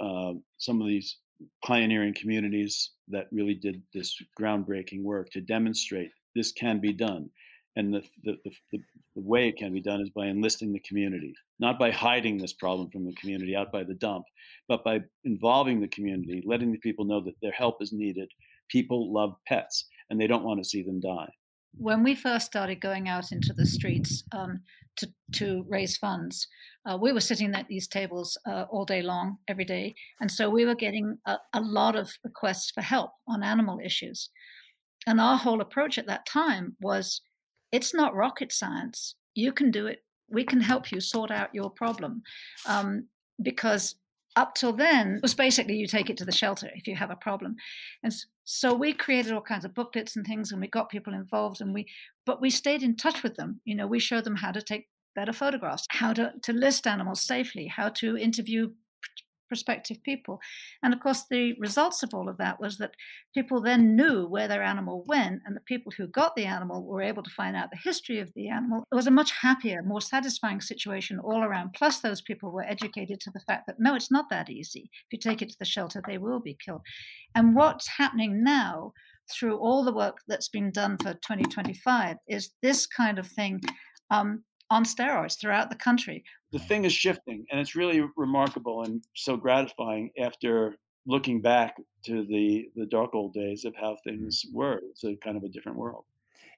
uh, 0.00 0.32
some 0.58 0.82
of 0.82 0.86
these 0.86 1.18
pioneering 1.64 2.14
communities 2.14 2.90
that 3.08 3.26
really 3.32 3.54
did 3.54 3.82
this 3.94 4.16
groundbreaking 4.38 5.02
work 5.02 5.30
to 5.30 5.40
demonstrate 5.40 6.10
this 6.34 6.52
can 6.52 6.80
be 6.80 6.92
done. 6.92 7.30
And 7.76 7.92
the, 7.92 8.02
the, 8.24 8.36
the, 8.72 8.78
the, 9.16 9.22
way 9.22 9.48
it 9.48 9.56
can 9.56 9.72
be 9.72 9.80
done 9.80 10.00
is 10.00 10.10
by 10.10 10.26
enlisting 10.26 10.72
the 10.72 10.80
community, 10.80 11.34
not 11.58 11.78
by 11.78 11.90
hiding 11.90 12.38
this 12.38 12.52
problem 12.52 12.90
from 12.90 13.04
the 13.04 13.14
community 13.14 13.56
out 13.56 13.72
by 13.72 13.82
the 13.82 13.94
dump, 13.94 14.24
but 14.68 14.84
by 14.84 15.00
involving 15.24 15.80
the 15.80 15.88
community, 15.88 16.42
letting 16.46 16.70
the 16.70 16.78
people 16.78 17.04
know 17.04 17.20
that 17.20 17.34
their 17.42 17.52
help 17.52 17.82
is 17.82 17.92
needed. 17.92 18.28
People 18.70 19.12
love 19.12 19.34
pets 19.48 19.86
and 20.10 20.20
they 20.20 20.26
don't 20.26 20.44
want 20.44 20.62
to 20.62 20.68
see 20.68 20.82
them 20.82 21.00
die. 21.00 21.30
when 21.78 22.02
we 22.02 22.14
first 22.14 22.46
started 22.46 22.80
going 22.80 23.08
out 23.08 23.32
into 23.32 23.52
the 23.52 23.66
streets 23.66 24.24
um, 24.32 24.60
to, 24.96 25.08
to 25.32 25.64
raise 25.68 25.96
funds, 25.96 26.46
uh, 26.86 26.96
we 26.96 27.12
were 27.12 27.20
sitting 27.20 27.54
at 27.54 27.68
these 27.68 27.86
tables 27.86 28.38
uh, 28.46 28.64
all 28.70 28.84
day 28.84 29.02
long, 29.02 29.36
every 29.48 29.64
day. 29.64 29.94
And 30.20 30.30
so 30.30 30.48
we 30.48 30.64
were 30.64 30.74
getting 30.74 31.18
a, 31.26 31.36
a 31.52 31.60
lot 31.60 31.96
of 31.96 32.10
requests 32.24 32.70
for 32.70 32.80
help 32.80 33.10
on 33.28 33.42
animal 33.42 33.78
issues. 33.84 34.30
And 35.06 35.20
our 35.20 35.36
whole 35.36 35.60
approach 35.60 35.98
at 35.98 36.06
that 36.06 36.26
time 36.26 36.76
was 36.80 37.20
it's 37.72 37.94
not 37.94 38.14
rocket 38.14 38.52
science. 38.52 39.14
You 39.34 39.52
can 39.52 39.70
do 39.70 39.86
it. 39.86 40.02
We 40.28 40.44
can 40.44 40.60
help 40.60 40.90
you 40.90 41.00
sort 41.00 41.30
out 41.30 41.54
your 41.54 41.70
problem. 41.70 42.22
Um, 42.66 43.08
because 43.40 43.96
up 44.36 44.54
till 44.54 44.72
then 44.72 45.16
it 45.16 45.22
was 45.22 45.34
basically 45.34 45.76
you 45.76 45.86
take 45.86 46.10
it 46.10 46.16
to 46.18 46.24
the 46.24 46.32
shelter 46.32 46.70
if 46.74 46.86
you 46.86 46.94
have 46.94 47.10
a 47.10 47.16
problem 47.16 47.56
and 48.02 48.14
so 48.44 48.74
we 48.74 48.92
created 48.92 49.32
all 49.32 49.40
kinds 49.40 49.64
of 49.64 49.74
booklets 49.74 50.14
and 50.14 50.26
things 50.26 50.52
and 50.52 50.60
we 50.60 50.68
got 50.68 50.90
people 50.90 51.14
involved 51.14 51.60
and 51.60 51.74
we 51.74 51.86
but 52.24 52.40
we 52.40 52.50
stayed 52.50 52.82
in 52.82 52.94
touch 52.94 53.22
with 53.22 53.34
them 53.36 53.60
you 53.64 53.74
know 53.74 53.86
we 53.86 53.98
showed 53.98 54.24
them 54.24 54.36
how 54.36 54.52
to 54.52 54.62
take 54.62 54.88
better 55.14 55.32
photographs 55.32 55.86
how 55.90 56.12
to, 56.12 56.32
to 56.42 56.52
list 56.52 56.86
animals 56.86 57.22
safely 57.22 57.66
how 57.66 57.88
to 57.88 58.16
interview 58.16 58.70
prospective 59.48 60.02
people. 60.02 60.40
And 60.82 60.92
of 60.92 61.00
course, 61.00 61.24
the 61.30 61.54
results 61.58 62.02
of 62.02 62.14
all 62.14 62.28
of 62.28 62.38
that 62.38 62.60
was 62.60 62.78
that 62.78 62.94
people 63.34 63.60
then 63.60 63.96
knew 63.96 64.26
where 64.26 64.48
their 64.48 64.62
animal 64.62 65.04
went, 65.06 65.42
and 65.44 65.56
the 65.56 65.60
people 65.60 65.92
who 65.96 66.06
got 66.06 66.34
the 66.36 66.44
animal 66.44 66.84
were 66.84 67.02
able 67.02 67.22
to 67.22 67.30
find 67.30 67.56
out 67.56 67.70
the 67.70 67.78
history 67.82 68.18
of 68.18 68.32
the 68.34 68.48
animal. 68.48 68.84
It 68.90 68.94
was 68.94 69.06
a 69.06 69.10
much 69.10 69.32
happier, 69.32 69.82
more 69.82 70.00
satisfying 70.00 70.60
situation 70.60 71.18
all 71.18 71.42
around. 71.42 71.72
Plus, 71.74 72.00
those 72.00 72.20
people 72.20 72.50
were 72.50 72.64
educated 72.64 73.20
to 73.20 73.30
the 73.30 73.40
fact 73.40 73.66
that 73.66 73.76
no, 73.78 73.94
it's 73.94 74.10
not 74.10 74.30
that 74.30 74.50
easy. 74.50 74.90
If 74.92 75.12
you 75.12 75.18
take 75.18 75.42
it 75.42 75.50
to 75.50 75.58
the 75.58 75.64
shelter, 75.64 76.02
they 76.06 76.18
will 76.18 76.40
be 76.40 76.56
killed. 76.64 76.82
And 77.34 77.54
what's 77.54 77.88
happening 77.88 78.42
now 78.42 78.92
through 79.30 79.58
all 79.58 79.84
the 79.84 79.92
work 79.92 80.18
that's 80.28 80.48
been 80.48 80.70
done 80.70 80.96
for 80.98 81.12
2025 81.14 82.16
is 82.28 82.50
this 82.62 82.86
kind 82.86 83.18
of 83.18 83.26
thing 83.26 83.60
um, 84.10 84.44
on 84.70 84.84
steroids 84.84 85.38
throughout 85.38 85.70
the 85.70 85.76
country. 85.76 86.24
The 86.52 86.58
thing 86.58 86.84
is 86.84 86.92
shifting, 86.92 87.46
and 87.50 87.60
it's 87.60 87.74
really 87.74 88.02
remarkable 88.16 88.82
and 88.82 89.02
so 89.14 89.36
gratifying 89.36 90.10
after 90.18 90.76
looking 91.06 91.40
back 91.40 91.76
to 92.04 92.24
the 92.26 92.68
the 92.76 92.86
dark 92.86 93.14
old 93.14 93.32
days 93.32 93.64
of 93.64 93.74
how 93.74 93.96
things 94.04 94.44
were. 94.52 94.80
It's 94.90 95.04
a 95.04 95.16
kind 95.16 95.36
of 95.36 95.44
a 95.44 95.48
different 95.48 95.78
world. 95.78 96.04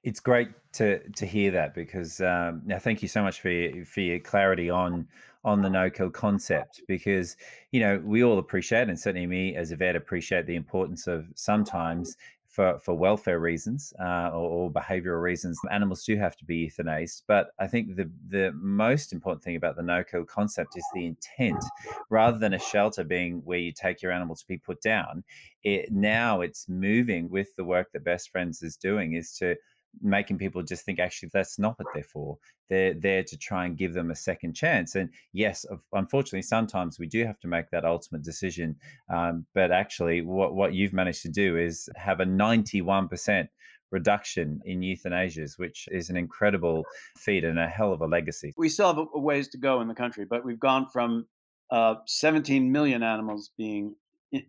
It's 0.03 0.19
great 0.19 0.49
to 0.73 1.07
to 1.09 1.25
hear 1.25 1.51
that 1.51 1.73
because 1.73 2.21
um, 2.21 2.61
now 2.65 2.79
thank 2.79 3.01
you 3.01 3.07
so 3.07 3.21
much 3.21 3.41
for 3.41 3.49
your, 3.49 3.85
for 3.85 4.01
your 4.01 4.19
clarity 4.19 4.69
on 4.69 5.07
on 5.45 5.61
the 5.61 5.69
no 5.69 5.89
kill 5.89 6.09
concept 6.09 6.81
because 6.87 7.37
you 7.71 7.79
know 7.79 8.01
we 8.03 8.23
all 8.23 8.39
appreciate 8.39 8.89
and 8.89 8.99
certainly 8.99 9.27
me 9.27 9.55
as 9.55 9.71
a 9.71 9.75
vet 9.75 9.95
appreciate 9.95 10.45
the 10.45 10.55
importance 10.55 11.07
of 11.07 11.27
sometimes 11.35 12.17
for, 12.59 12.77
for 12.79 12.93
welfare 12.93 13.39
reasons 13.39 13.93
uh, 14.01 14.31
or, 14.33 14.49
or, 14.49 14.69
behavioral 14.69 15.21
reasons, 15.21 15.57
animals 15.71 16.03
do 16.03 16.17
have 16.17 16.35
to 16.35 16.43
be 16.43 16.67
euthanized. 16.67 17.23
But 17.25 17.51
I 17.57 17.67
think 17.67 17.95
the, 17.95 18.11
the 18.27 18.51
most 18.53 19.13
important 19.13 19.41
thing 19.41 19.55
about 19.55 19.77
the 19.77 19.81
no 19.81 20.03
kill 20.03 20.25
concept 20.25 20.75
is 20.75 20.83
the 20.93 21.05
intent. 21.05 21.63
Rather 22.09 22.37
than 22.37 22.55
a 22.55 22.59
shelter 22.59 23.05
being 23.05 23.37
where 23.45 23.59
you 23.59 23.71
take 23.71 24.01
your 24.01 24.11
animal 24.11 24.35
to 24.35 24.45
be 24.45 24.57
put 24.57 24.81
down, 24.81 25.23
it, 25.63 25.89
now 25.93 26.41
it's 26.41 26.67
moving 26.67 27.29
with 27.29 27.47
the 27.55 27.63
work 27.63 27.93
that 27.93 28.03
Best 28.03 28.29
Friends 28.29 28.61
is 28.61 28.75
doing 28.75 29.13
is 29.13 29.31
to 29.37 29.55
making 30.01 30.37
people 30.37 30.61
just 30.63 30.85
think 30.85 30.99
actually 30.99 31.29
that's 31.33 31.59
not 31.59 31.77
what 31.77 31.87
they're 31.93 32.03
for. 32.03 32.37
They're 32.69 32.93
there 32.93 33.23
to 33.23 33.37
try 33.37 33.65
and 33.65 33.77
give 33.77 33.93
them 33.93 34.11
a 34.11 34.15
second 34.15 34.53
chance. 34.53 34.95
And 34.95 35.09
yes, 35.33 35.65
unfortunately, 35.93 36.43
sometimes 36.43 36.99
we 36.99 37.07
do 37.07 37.25
have 37.25 37.39
to 37.39 37.47
make 37.47 37.69
that 37.71 37.85
ultimate 37.85 38.23
decision. 38.23 38.75
Um, 39.11 39.45
but 39.53 39.71
actually, 39.71 40.21
what 40.21 40.55
what 40.55 40.73
you've 40.73 40.93
managed 40.93 41.23
to 41.23 41.29
do 41.29 41.57
is 41.57 41.89
have 41.95 42.19
a 42.19 42.25
ninety 42.25 42.81
one 42.81 43.07
percent 43.07 43.49
reduction 43.91 44.61
in 44.65 44.81
euthanasias, 44.81 45.57
which 45.57 45.87
is 45.91 46.09
an 46.09 46.17
incredible 46.17 46.85
feat 47.17 47.43
and 47.43 47.57
a 47.57 47.67
hell 47.67 47.91
of 47.91 48.01
a 48.01 48.07
legacy. 48.07 48.53
We 48.55 48.69
still 48.69 48.93
have 48.93 49.07
a 49.13 49.19
ways 49.19 49.47
to 49.49 49.57
go 49.57 49.81
in 49.81 49.87
the 49.87 49.95
country, 49.95 50.25
but 50.29 50.45
we've 50.45 50.59
gone 50.59 50.87
from 50.93 51.25
uh, 51.71 51.95
17 52.05 52.71
million 52.71 53.03
animals 53.03 53.51
being 53.57 53.95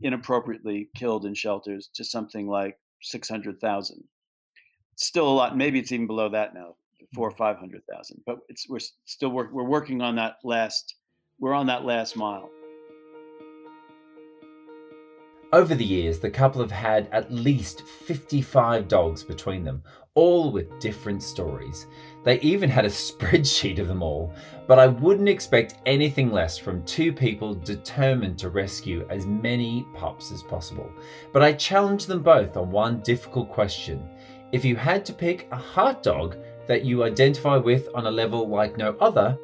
inappropriately 0.02 0.90
killed 0.94 1.24
in 1.24 1.34
shelters 1.34 1.88
to 1.94 2.04
something 2.04 2.46
like 2.46 2.76
600,000 3.02 4.04
still 5.00 5.28
a 5.28 5.30
lot. 5.30 5.56
Maybe 5.56 5.78
it's 5.78 5.92
even 5.92 6.06
below 6.06 6.28
that 6.28 6.54
now, 6.54 6.76
four 7.14 7.28
or 7.28 7.30
mm-hmm. 7.30 7.38
five 7.38 7.56
hundred 7.56 7.82
thousand. 7.90 8.22
But 8.26 8.38
it's 8.48 8.68
we're 8.68 8.80
still 9.04 9.30
work, 9.30 9.50
we're 9.52 9.64
working 9.64 10.00
on 10.00 10.16
that 10.16 10.36
last. 10.44 10.94
We're 11.38 11.54
on 11.54 11.66
that 11.66 11.84
last 11.84 12.16
mile. 12.16 12.50
Over 15.52 15.74
the 15.74 15.84
years, 15.84 16.20
the 16.20 16.30
couple 16.30 16.60
have 16.60 16.70
had 16.70 17.08
at 17.10 17.32
least 17.32 17.82
55 17.82 18.86
dogs 18.86 19.24
between 19.24 19.64
them, 19.64 19.82
all 20.14 20.52
with 20.52 20.78
different 20.78 21.24
stories. 21.24 21.88
They 22.22 22.38
even 22.38 22.70
had 22.70 22.84
a 22.84 22.88
spreadsheet 22.90 23.80
of 23.80 23.88
them 23.88 24.00
all, 24.00 24.32
but 24.68 24.78
I 24.78 24.86
wouldn't 24.86 25.28
expect 25.28 25.78
anything 25.86 26.30
less 26.30 26.56
from 26.56 26.84
two 26.84 27.12
people 27.12 27.54
determined 27.54 28.38
to 28.38 28.48
rescue 28.48 29.04
as 29.10 29.26
many 29.26 29.84
pups 29.92 30.30
as 30.30 30.44
possible. 30.44 30.88
But 31.32 31.42
I 31.42 31.54
challenged 31.54 32.06
them 32.06 32.22
both 32.22 32.56
on 32.56 32.70
one 32.70 33.00
difficult 33.00 33.50
question 33.50 34.08
if 34.52 34.64
you 34.64 34.76
had 34.76 35.04
to 35.06 35.12
pick 35.12 35.48
a 35.50 35.56
heart 35.56 36.02
dog 36.02 36.36
that 36.66 36.84
you 36.84 37.04
identify 37.04 37.56
with 37.56 37.88
on 37.94 38.06
a 38.06 38.10
level 38.10 38.48
like 38.48 38.76
no 38.76 38.96
other, 39.00 39.38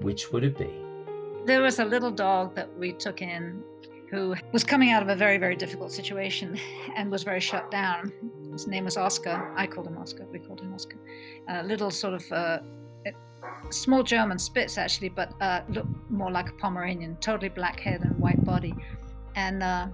which 0.00 0.32
would 0.32 0.44
it 0.44 0.56
be? 0.58 0.70
There 1.44 1.62
was 1.62 1.78
a 1.78 1.84
little 1.84 2.10
dog 2.10 2.54
that 2.54 2.68
we 2.78 2.92
took 2.92 3.22
in 3.22 3.62
who 4.10 4.34
was 4.52 4.62
coming 4.62 4.90
out 4.90 5.02
of 5.02 5.08
a 5.08 5.16
very, 5.16 5.38
very 5.38 5.56
difficult 5.56 5.90
situation 5.90 6.58
and 6.96 7.10
was 7.10 7.22
very 7.22 7.40
shut 7.40 7.70
down. 7.70 8.12
His 8.52 8.66
name 8.66 8.84
was 8.84 8.96
Oscar. 8.96 9.52
I 9.56 9.66
called 9.66 9.86
him 9.86 9.96
Oscar. 9.96 10.26
We 10.26 10.38
called 10.38 10.60
him 10.60 10.74
Oscar. 10.74 10.98
A 11.48 11.62
little 11.62 11.90
sort 11.90 12.14
of 12.14 12.32
uh, 12.32 12.58
small 13.70 14.02
German 14.02 14.38
Spitz, 14.38 14.76
actually, 14.76 15.08
but 15.08 15.32
uh, 15.40 15.62
looked 15.70 15.88
more 16.10 16.30
like 16.30 16.50
a 16.50 16.52
Pomeranian, 16.52 17.16
totally 17.20 17.48
black 17.48 17.80
head 17.80 18.02
and 18.02 18.18
white 18.18 18.44
body. 18.44 18.74
And 19.34 19.62
uh, 19.62 19.88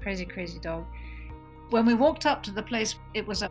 crazy, 0.00 0.24
crazy 0.24 0.60
dog. 0.60 0.86
When 1.70 1.84
we 1.84 1.94
walked 1.94 2.26
up 2.26 2.42
to 2.44 2.52
the 2.52 2.62
place, 2.62 2.94
it 3.12 3.26
was 3.26 3.42
a 3.42 3.50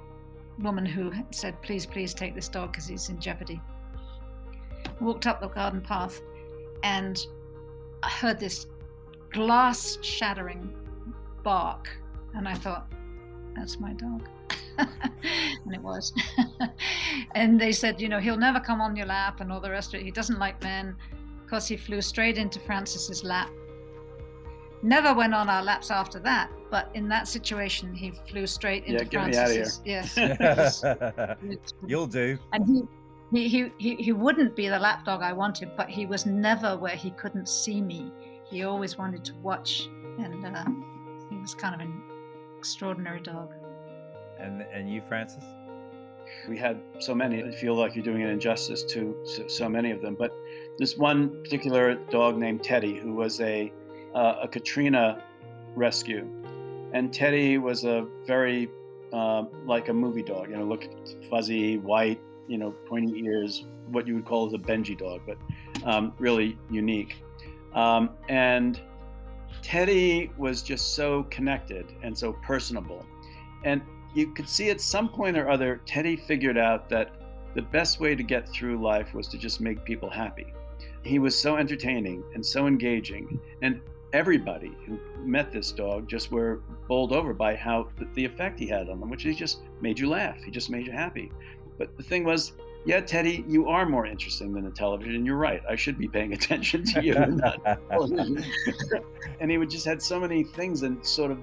woman 0.59 0.85
who 0.85 1.11
said, 1.31 1.61
Please, 1.61 1.85
please 1.85 2.13
take 2.13 2.35
this 2.35 2.49
dog 2.49 2.71
because 2.71 2.87
he's 2.87 3.09
in 3.09 3.19
jeopardy. 3.19 3.61
Walked 4.99 5.27
up 5.27 5.41
the 5.41 5.47
garden 5.47 5.81
path 5.81 6.21
and 6.83 7.25
I 8.03 8.09
heard 8.09 8.39
this 8.39 8.67
glass 9.31 9.97
shattering 10.01 10.73
bark. 11.43 11.89
And 12.33 12.47
I 12.47 12.53
thought, 12.53 12.91
That's 13.55 13.79
my 13.79 13.93
dog. 13.93 14.27
and 14.77 15.73
it 15.73 15.81
was. 15.81 16.13
and 17.35 17.59
they 17.59 17.71
said, 17.71 18.01
You 18.01 18.09
know, 18.09 18.19
he'll 18.19 18.37
never 18.37 18.59
come 18.59 18.81
on 18.81 18.95
your 18.95 19.07
lap 19.07 19.41
and 19.41 19.51
all 19.51 19.59
the 19.59 19.71
rest 19.71 19.93
of 19.93 20.01
it. 20.01 20.03
He 20.03 20.11
doesn't 20.11 20.39
like 20.39 20.61
men. 20.63 20.95
Of 21.41 21.49
course, 21.49 21.67
he 21.67 21.77
flew 21.77 22.01
straight 22.01 22.37
into 22.37 22.59
Francis's 22.59 23.23
lap 23.23 23.49
Never 24.83 25.13
went 25.13 25.33
on 25.33 25.49
our 25.49 25.63
laps 25.63 25.89
after 25.89 26.19
that, 26.19 26.51
but 26.69 26.89
in 26.93 27.07
that 27.09 27.27
situation, 27.27 27.93
he 27.95 28.11
flew 28.11 28.45
straight 28.45 28.85
into 28.85 29.05
yeah, 29.05 29.09
Francis's. 29.09 29.81
Yes. 29.85 30.83
You'll 31.87 32.07
do. 32.07 32.37
And 32.53 32.87
he, 33.31 33.47
he, 33.47 33.71
he, 33.79 33.95
he 33.95 34.11
wouldn't 34.13 34.55
be 34.55 34.67
the 34.67 34.79
lapdog 34.79 35.21
I 35.21 35.33
wanted, 35.33 35.71
but 35.75 35.89
he 35.89 36.05
was 36.05 36.25
never 36.25 36.77
where 36.77 36.95
he 36.95 37.11
couldn't 37.11 37.49
see 37.49 37.81
me. 37.81 38.11
He 38.49 38.63
always 38.63 38.97
wanted 38.97 39.25
to 39.25 39.33
watch, 39.35 39.89
and 40.19 40.45
uh, 40.45 40.65
he 41.29 41.37
was 41.37 41.53
kind 41.53 41.75
of 41.75 41.81
an 41.81 42.01
extraordinary 42.57 43.19
dog. 43.19 43.53
And 44.39 44.61
and 44.61 44.89
you, 44.89 45.01
Francis? 45.07 45.43
We 46.47 46.57
had 46.57 46.79
so 46.99 47.15
many. 47.15 47.43
I 47.43 47.51
feel 47.51 47.75
like 47.75 47.95
you're 47.95 48.05
doing 48.05 48.23
an 48.23 48.29
injustice 48.29 48.83
to 48.83 49.15
so, 49.25 49.47
so 49.47 49.69
many 49.69 49.91
of 49.91 50.01
them. 50.01 50.15
But 50.15 50.31
this 50.77 50.97
one 50.97 51.41
particular 51.43 51.95
dog 51.95 52.37
named 52.37 52.63
Teddy, 52.63 52.97
who 52.97 53.13
was 53.13 53.41
a 53.41 53.71
uh, 54.17 54.39
a 54.41 54.47
Katrina 54.47 55.21
rescue, 55.75 56.27
and 56.93 57.13
Teddy 57.13 57.59
was 57.59 57.83
a 57.83 58.07
very 58.25 58.67
uh, 59.13 59.43
like 59.65 59.89
a 59.89 59.93
movie 59.93 60.23
dog. 60.23 60.49
You 60.49 60.57
know, 60.57 60.65
look 60.65 60.89
fuzzy, 61.29 61.77
white, 61.77 62.19
you 62.47 62.57
know, 62.57 62.71
pointy 62.87 63.19
ears, 63.25 63.65
what 63.91 64.07
you 64.07 64.15
would 64.15 64.25
call 64.25 64.47
as 64.47 64.53
a 64.53 64.57
Benji 64.57 64.97
dog, 64.97 65.21
but 65.27 65.37
um, 65.85 66.13
really 66.17 66.57
unique. 66.71 67.21
Um, 67.73 68.09
and 68.27 68.81
Teddy 69.61 70.31
was 70.35 70.63
just 70.63 70.95
so 70.95 71.23
connected 71.29 71.85
and 72.01 72.17
so 72.17 72.33
personable, 72.33 73.05
and 73.63 73.83
you 74.15 74.33
could 74.33 74.49
see 74.49 74.71
at 74.71 74.81
some 74.81 75.09
point 75.09 75.37
or 75.37 75.47
other, 75.47 75.81
Teddy 75.85 76.15
figured 76.15 76.57
out 76.57 76.89
that 76.89 77.11
the 77.53 77.61
best 77.61 77.99
way 77.99 78.15
to 78.15 78.23
get 78.23 78.49
through 78.49 78.81
life 78.81 79.13
was 79.13 79.27
to 79.27 79.37
just 79.37 79.61
make 79.61 79.85
people 79.85 80.09
happy. 80.09 80.47
He 81.03 81.19
was 81.19 81.39
so 81.39 81.57
entertaining 81.57 82.23
and 82.33 82.43
so 82.43 82.65
engaging, 82.65 83.39
and 83.61 83.79
everybody 84.13 84.71
who 84.85 84.99
met 85.23 85.51
this 85.51 85.71
dog 85.71 86.07
just 86.07 86.31
were 86.31 86.61
bowled 86.87 87.11
over 87.11 87.33
by 87.33 87.55
how 87.55 87.89
the 88.13 88.23
effect 88.23 88.59
he 88.59 88.67
had 88.67 88.89
on 88.89 88.99
them, 88.99 89.09
which 89.09 89.23
he 89.23 89.33
just 89.33 89.61
made 89.81 89.99
you 89.99 90.09
laugh. 90.09 90.41
He 90.43 90.51
just 90.51 90.69
made 90.69 90.85
you 90.85 90.91
happy. 90.91 91.31
But 91.77 91.95
the 91.97 92.03
thing 92.03 92.23
was, 92.23 92.53
yeah, 92.85 93.01
Teddy, 93.01 93.43
you 93.47 93.67
are 93.67 93.85
more 93.85 94.05
interesting 94.05 94.53
than 94.53 94.63
the 94.63 94.71
television. 94.71 95.25
You're 95.25 95.35
right. 95.35 95.61
I 95.69 95.75
should 95.75 95.97
be 95.97 96.07
paying 96.07 96.33
attention 96.33 96.85
to 96.85 97.03
you. 97.03 97.15
and 99.41 99.51
he 99.51 99.57
would 99.57 99.69
just 99.69 99.85
had 99.85 100.01
so 100.01 100.19
many 100.19 100.43
things 100.43 100.83
and 100.83 101.05
sort 101.05 101.31
of 101.31 101.39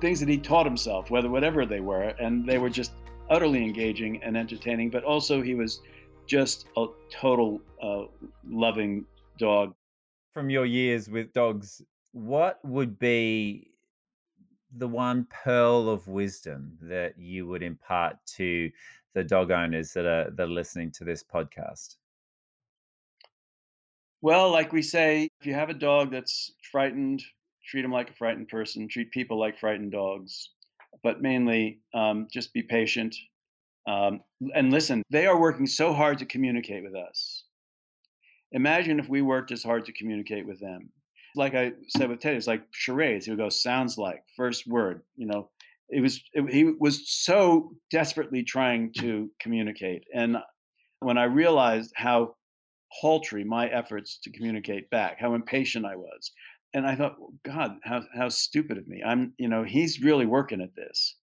things 0.00 0.20
that 0.20 0.28
he 0.28 0.38
taught 0.38 0.66
himself, 0.66 1.10
whether 1.10 1.28
whatever 1.28 1.66
they 1.66 1.80
were, 1.80 2.14
and 2.20 2.46
they 2.46 2.58
were 2.58 2.70
just 2.70 2.92
utterly 3.30 3.62
engaging 3.62 4.22
and 4.22 4.36
entertaining, 4.36 4.90
but 4.90 5.04
also 5.04 5.42
he 5.42 5.54
was 5.54 5.80
just 6.26 6.66
a 6.76 6.86
total 7.10 7.60
uh, 7.82 8.02
loving 8.48 9.04
dog. 9.38 9.74
From 10.38 10.50
your 10.50 10.66
years 10.66 11.10
with 11.10 11.32
dogs, 11.32 11.82
what 12.12 12.64
would 12.64 12.96
be 13.00 13.72
the 14.76 14.86
one 14.86 15.26
pearl 15.42 15.88
of 15.88 16.06
wisdom 16.06 16.78
that 16.82 17.18
you 17.18 17.48
would 17.48 17.64
impart 17.64 18.18
to 18.36 18.70
the 19.14 19.24
dog 19.24 19.50
owners 19.50 19.92
that 19.94 20.06
are 20.06 20.30
that 20.30 20.44
are 20.44 20.46
listening 20.46 20.92
to 20.92 21.02
this 21.02 21.24
podcast? 21.24 21.96
Well, 24.22 24.52
like 24.52 24.72
we 24.72 24.80
say, 24.80 25.26
if 25.40 25.46
you 25.48 25.54
have 25.54 25.70
a 25.70 25.74
dog 25.74 26.12
that's 26.12 26.52
frightened, 26.70 27.20
treat 27.66 27.82
them 27.82 27.90
like 27.90 28.10
a 28.10 28.14
frightened 28.14 28.46
person. 28.46 28.86
Treat 28.86 29.10
people 29.10 29.40
like 29.40 29.58
frightened 29.58 29.90
dogs, 29.90 30.50
but 31.02 31.20
mainly 31.20 31.80
um, 31.94 32.28
just 32.30 32.54
be 32.54 32.62
patient 32.62 33.16
um, 33.88 34.20
and 34.54 34.70
listen. 34.70 35.02
They 35.10 35.26
are 35.26 35.40
working 35.40 35.66
so 35.66 35.92
hard 35.92 36.18
to 36.18 36.26
communicate 36.26 36.84
with 36.84 36.94
us. 36.94 37.42
Imagine 38.52 38.98
if 38.98 39.08
we 39.08 39.22
worked 39.22 39.52
as 39.52 39.62
hard 39.62 39.84
to 39.86 39.92
communicate 39.92 40.46
with 40.46 40.60
them. 40.60 40.90
Like 41.36 41.54
I 41.54 41.72
said 41.88 42.08
with 42.08 42.20
Teddy, 42.20 42.36
it's 42.36 42.46
like 42.46 42.62
charades. 42.70 43.26
He 43.26 43.32
would 43.32 43.38
go, 43.38 43.48
"Sounds 43.48 43.98
like 43.98 44.22
first 44.36 44.66
word." 44.66 45.02
You 45.16 45.26
know, 45.26 45.50
it 45.88 46.00
was 46.00 46.22
it, 46.32 46.50
he 46.50 46.64
was 46.64 47.08
so 47.08 47.72
desperately 47.90 48.42
trying 48.42 48.92
to 48.98 49.30
communicate, 49.40 50.04
and 50.14 50.38
when 51.00 51.18
I 51.18 51.24
realized 51.24 51.92
how 51.94 52.34
paltry 53.00 53.44
my 53.44 53.68
efforts 53.68 54.18
to 54.22 54.32
communicate 54.32 54.90
back, 54.90 55.18
how 55.20 55.34
impatient 55.34 55.86
I 55.86 55.96
was. 55.96 56.32
And 56.74 56.86
I 56.86 56.96
thought, 56.96 57.16
God, 57.44 57.76
how 57.82 58.02
how 58.14 58.28
stupid 58.28 58.78
of 58.78 58.86
me. 58.88 59.02
I'm, 59.04 59.32
you 59.38 59.48
know, 59.48 59.64
he's 59.64 60.02
really 60.02 60.26
working 60.26 60.60
at 60.60 60.74
this. 60.74 61.16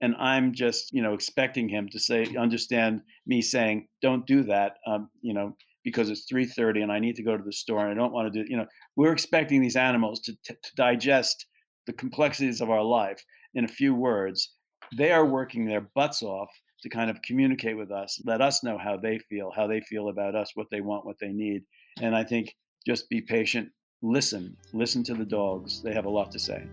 And 0.00 0.16
I'm 0.16 0.52
just, 0.52 0.92
you 0.92 1.00
know, 1.00 1.14
expecting 1.14 1.68
him 1.68 1.88
to 1.90 1.98
say, 2.00 2.34
understand 2.36 3.02
me 3.24 3.40
saying, 3.40 3.86
don't 4.02 4.26
do 4.26 4.42
that, 4.44 4.78
um, 4.84 5.08
you 5.20 5.32
know, 5.32 5.56
because 5.84 6.10
it's 6.10 6.26
3:30 6.30 6.82
and 6.82 6.92
I 6.92 6.98
need 6.98 7.16
to 7.16 7.22
go 7.22 7.36
to 7.36 7.42
the 7.42 7.52
store 7.52 7.80
and 7.80 7.90
I 7.90 7.94
don't 7.94 8.12
want 8.12 8.32
to 8.32 8.42
do, 8.42 8.48
you 8.48 8.56
know, 8.56 8.66
we're 8.96 9.12
expecting 9.12 9.60
these 9.60 9.76
animals 9.76 10.20
to, 10.22 10.36
to, 10.44 10.54
to 10.54 10.74
digest 10.76 11.46
the 11.86 11.92
complexities 11.92 12.60
of 12.60 12.70
our 12.70 12.82
life 12.82 13.22
in 13.54 13.64
a 13.64 13.68
few 13.68 13.94
words. 13.94 14.54
They 14.96 15.12
are 15.12 15.26
working 15.26 15.64
their 15.64 15.88
butts 15.94 16.22
off 16.22 16.50
to 16.82 16.88
kind 16.88 17.10
of 17.10 17.22
communicate 17.22 17.76
with 17.76 17.90
us, 17.90 18.20
let 18.24 18.40
us 18.40 18.62
know 18.64 18.76
how 18.76 18.96
they 18.96 19.18
feel, 19.18 19.52
how 19.54 19.66
they 19.66 19.80
feel 19.80 20.08
about 20.08 20.34
us, 20.34 20.50
what 20.54 20.66
they 20.70 20.80
want, 20.80 21.06
what 21.06 21.16
they 21.20 21.32
need. 21.32 21.62
And 22.00 22.14
I 22.14 22.24
think 22.24 22.54
just 22.86 23.08
be 23.08 23.20
patient, 23.20 23.68
listen, 24.02 24.56
listen 24.72 25.04
to 25.04 25.14
the 25.14 25.24
dogs. 25.24 25.82
They 25.82 25.94
have 25.94 26.06
a 26.06 26.10
lot 26.10 26.32
to 26.32 26.38
say. 26.38 26.66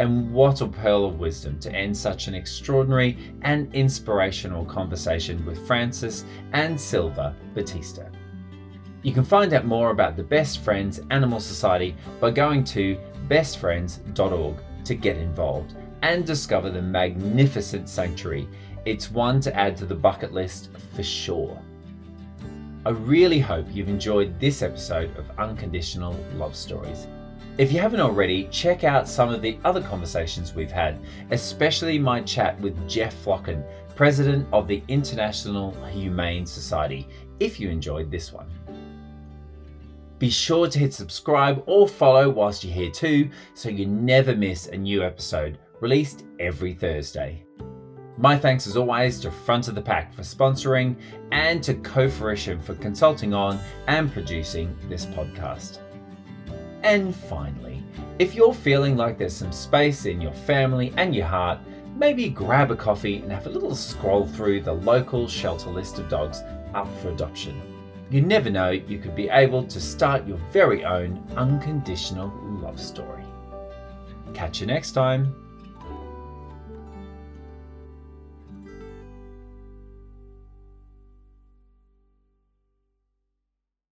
And 0.00 0.32
what 0.32 0.60
a 0.60 0.66
pearl 0.66 1.04
of 1.04 1.20
wisdom 1.20 1.58
to 1.60 1.72
end 1.72 1.96
such 1.96 2.26
an 2.26 2.34
extraordinary 2.34 3.16
and 3.42 3.72
inspirational 3.74 4.64
conversation 4.64 5.44
with 5.46 5.64
Francis 5.66 6.24
and 6.52 6.80
Silva 6.80 7.36
Battista. 7.54 8.10
You 9.02 9.12
can 9.12 9.22
find 9.22 9.52
out 9.52 9.66
more 9.66 9.90
about 9.90 10.16
the 10.16 10.22
Best 10.22 10.60
Friends 10.60 11.00
Animal 11.10 11.38
Society 11.38 11.94
by 12.20 12.30
going 12.30 12.64
to 12.64 12.98
bestfriends.org 13.28 14.56
to 14.84 14.94
get 14.94 15.16
involved 15.16 15.74
and 16.02 16.26
discover 16.26 16.70
the 16.70 16.82
magnificent 16.82 17.88
sanctuary. 17.88 18.48
It's 18.84 19.10
one 19.10 19.40
to 19.40 19.54
add 19.56 19.76
to 19.78 19.86
the 19.86 19.94
bucket 19.94 20.32
list 20.32 20.70
for 20.94 21.02
sure. 21.02 21.60
I 22.86 22.90
really 22.90 23.40
hope 23.40 23.66
you've 23.70 23.88
enjoyed 23.88 24.38
this 24.38 24.60
episode 24.60 25.16
of 25.16 25.30
Unconditional 25.38 26.12
Love 26.34 26.54
Stories. 26.54 27.06
If 27.56 27.70
you 27.70 27.78
haven't 27.78 28.00
already, 28.00 28.48
check 28.50 28.82
out 28.82 29.06
some 29.06 29.28
of 29.28 29.40
the 29.40 29.58
other 29.64 29.80
conversations 29.80 30.54
we've 30.54 30.72
had, 30.72 30.98
especially 31.30 32.00
my 32.00 32.20
chat 32.20 32.60
with 32.60 32.88
Jeff 32.88 33.14
Flocken, 33.24 33.64
President 33.94 34.48
of 34.52 34.66
the 34.66 34.82
International 34.88 35.70
Humane 35.86 36.46
Society, 36.46 37.06
if 37.38 37.60
you 37.60 37.70
enjoyed 37.70 38.10
this 38.10 38.32
one. 38.32 38.50
Be 40.18 40.30
sure 40.30 40.68
to 40.68 40.78
hit 40.80 40.92
subscribe 40.92 41.62
or 41.66 41.86
follow 41.86 42.28
whilst 42.28 42.64
you're 42.64 42.74
here 42.74 42.90
too, 42.90 43.30
so 43.54 43.68
you 43.68 43.86
never 43.86 44.34
miss 44.34 44.66
a 44.66 44.76
new 44.76 45.04
episode 45.04 45.58
released 45.80 46.24
every 46.40 46.72
Thursday. 46.72 47.44
My 48.16 48.36
thanks 48.36 48.66
as 48.66 48.76
always 48.76 49.20
to 49.20 49.30
Front 49.30 49.68
of 49.68 49.76
the 49.76 49.82
Pack 49.82 50.12
for 50.12 50.22
sponsoring 50.22 50.96
and 51.30 51.62
to 51.62 51.74
Co-Fruition 51.74 52.60
for 52.60 52.74
consulting 52.76 53.34
on 53.34 53.60
and 53.86 54.12
producing 54.12 54.76
this 54.88 55.06
podcast. 55.06 55.83
And 56.84 57.16
finally, 57.16 57.82
if 58.18 58.34
you're 58.34 58.52
feeling 58.52 58.94
like 58.94 59.16
there's 59.16 59.34
some 59.34 59.52
space 59.52 60.04
in 60.04 60.20
your 60.20 60.32
family 60.32 60.92
and 60.98 61.14
your 61.14 61.26
heart, 61.26 61.58
maybe 61.96 62.28
grab 62.28 62.70
a 62.70 62.76
coffee 62.76 63.16
and 63.16 63.32
have 63.32 63.46
a 63.46 63.50
little 63.50 63.74
scroll 63.74 64.26
through 64.26 64.60
the 64.60 64.72
local 64.72 65.26
shelter 65.26 65.70
list 65.70 65.98
of 65.98 66.10
dogs 66.10 66.42
up 66.74 66.88
for 67.00 67.08
adoption. 67.08 67.60
You 68.10 68.20
never 68.20 68.50
know, 68.50 68.70
you 68.70 68.98
could 68.98 69.16
be 69.16 69.30
able 69.30 69.64
to 69.64 69.80
start 69.80 70.26
your 70.26 70.36
very 70.52 70.84
own 70.84 71.26
unconditional 71.36 72.30
love 72.60 72.78
story. 72.78 73.24
Catch 74.34 74.60
you 74.60 74.66
next 74.66 74.92
time. 74.92 75.43